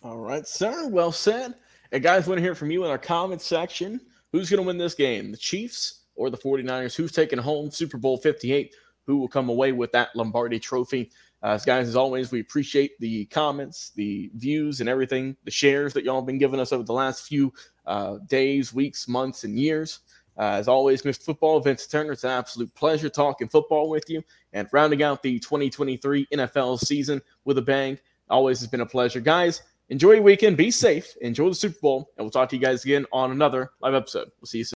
All 0.03 0.17
right, 0.17 0.47
sir. 0.47 0.89
Well 0.89 1.13
said. 1.13 1.55
And 1.93 2.03
guys, 2.03 2.27
want 2.27 2.39
to 2.39 2.43
hear 2.43 2.55
from 2.55 2.71
you 2.71 2.85
in 2.85 2.91
our 2.91 2.99
comment 2.99 3.43
section. 3.43 4.01
Who's 4.33 4.51
going 4.51 4.63
to 4.63 4.67
win 4.67 4.79
this 4.79 4.95
game? 4.95 5.31
The 5.31 5.37
Chiefs 5.37 6.03
or 6.15 6.31
the 6.31 6.39
49ers? 6.39 6.95
Who's 6.95 7.13
taking 7.13 7.39
home 7.39 7.71
Super 7.71 7.99
Bowl 7.99 8.17
58? 8.17 8.75
Who 9.07 9.19
will 9.19 9.29
come 9.29 9.49
away 9.49 9.73
with 9.73 9.93
that 9.93 10.15
Lombardi 10.15 10.59
trophy? 10.59 11.11
Uh, 11.43 11.59
guys, 11.59 11.87
as 11.87 11.97
always, 11.97 12.33
we 12.33 12.41
appreciate 12.41 12.99
the 12.99 13.27
comments, 13.27 13.93
the 13.95 14.31
views, 14.35 14.81
and 14.81 14.89
everything, 14.89 15.37
the 15.45 15.51
shares 15.51 15.93
that 15.93 16.05
y'all 16.05 16.21
have 16.21 16.27
been 16.27 16.39
giving 16.39 16.59
us 16.59 16.73
over 16.73 16.83
the 16.83 16.93
last 16.93 17.27
few 17.27 17.53
uh, 17.87 18.19
days, 18.27 18.73
weeks, 18.73 19.07
months, 19.07 19.45
and 19.45 19.59
years. 19.59 20.01
Uh, 20.39 20.53
as 20.53 20.69
always, 20.69 21.03
Mr. 21.03 21.23
Football, 21.23 21.61
Vince 21.61 21.87
Turner, 21.87 22.13
it's 22.13 22.25
an 22.25 22.31
absolute 22.31 22.75
pleasure 22.75 23.09
talking 23.09 23.49
football 23.49 23.89
with 23.89 24.09
you 24.09 24.23
and 24.53 24.69
rounding 24.73 25.03
out 25.03 25.23
the 25.23 25.39
2023 25.39 26.27
NFL 26.33 26.79
season 26.81 27.23
with 27.45 27.59
a 27.59 27.63
bang. 27.63 27.99
Always 28.29 28.59
has 28.61 28.69
been 28.69 28.81
a 28.81 28.87
pleasure. 28.87 29.21
Guys, 29.21 29.63
enjoy 29.89 30.13
your 30.13 30.23
weekend. 30.23 30.57
Be 30.57 30.71
safe. 30.71 31.15
Enjoy 31.21 31.49
the 31.49 31.55
Super 31.55 31.79
Bowl. 31.81 32.11
And 32.17 32.25
we'll 32.25 32.31
talk 32.31 32.49
to 32.51 32.57
you 32.57 32.63
guys 32.63 32.85
again 32.85 33.07
on 33.13 33.31
another 33.31 33.71
live 33.81 33.95
episode. 33.95 34.29
We'll 34.41 34.47
see 34.47 34.59
you 34.59 34.65
soon. 34.65 34.76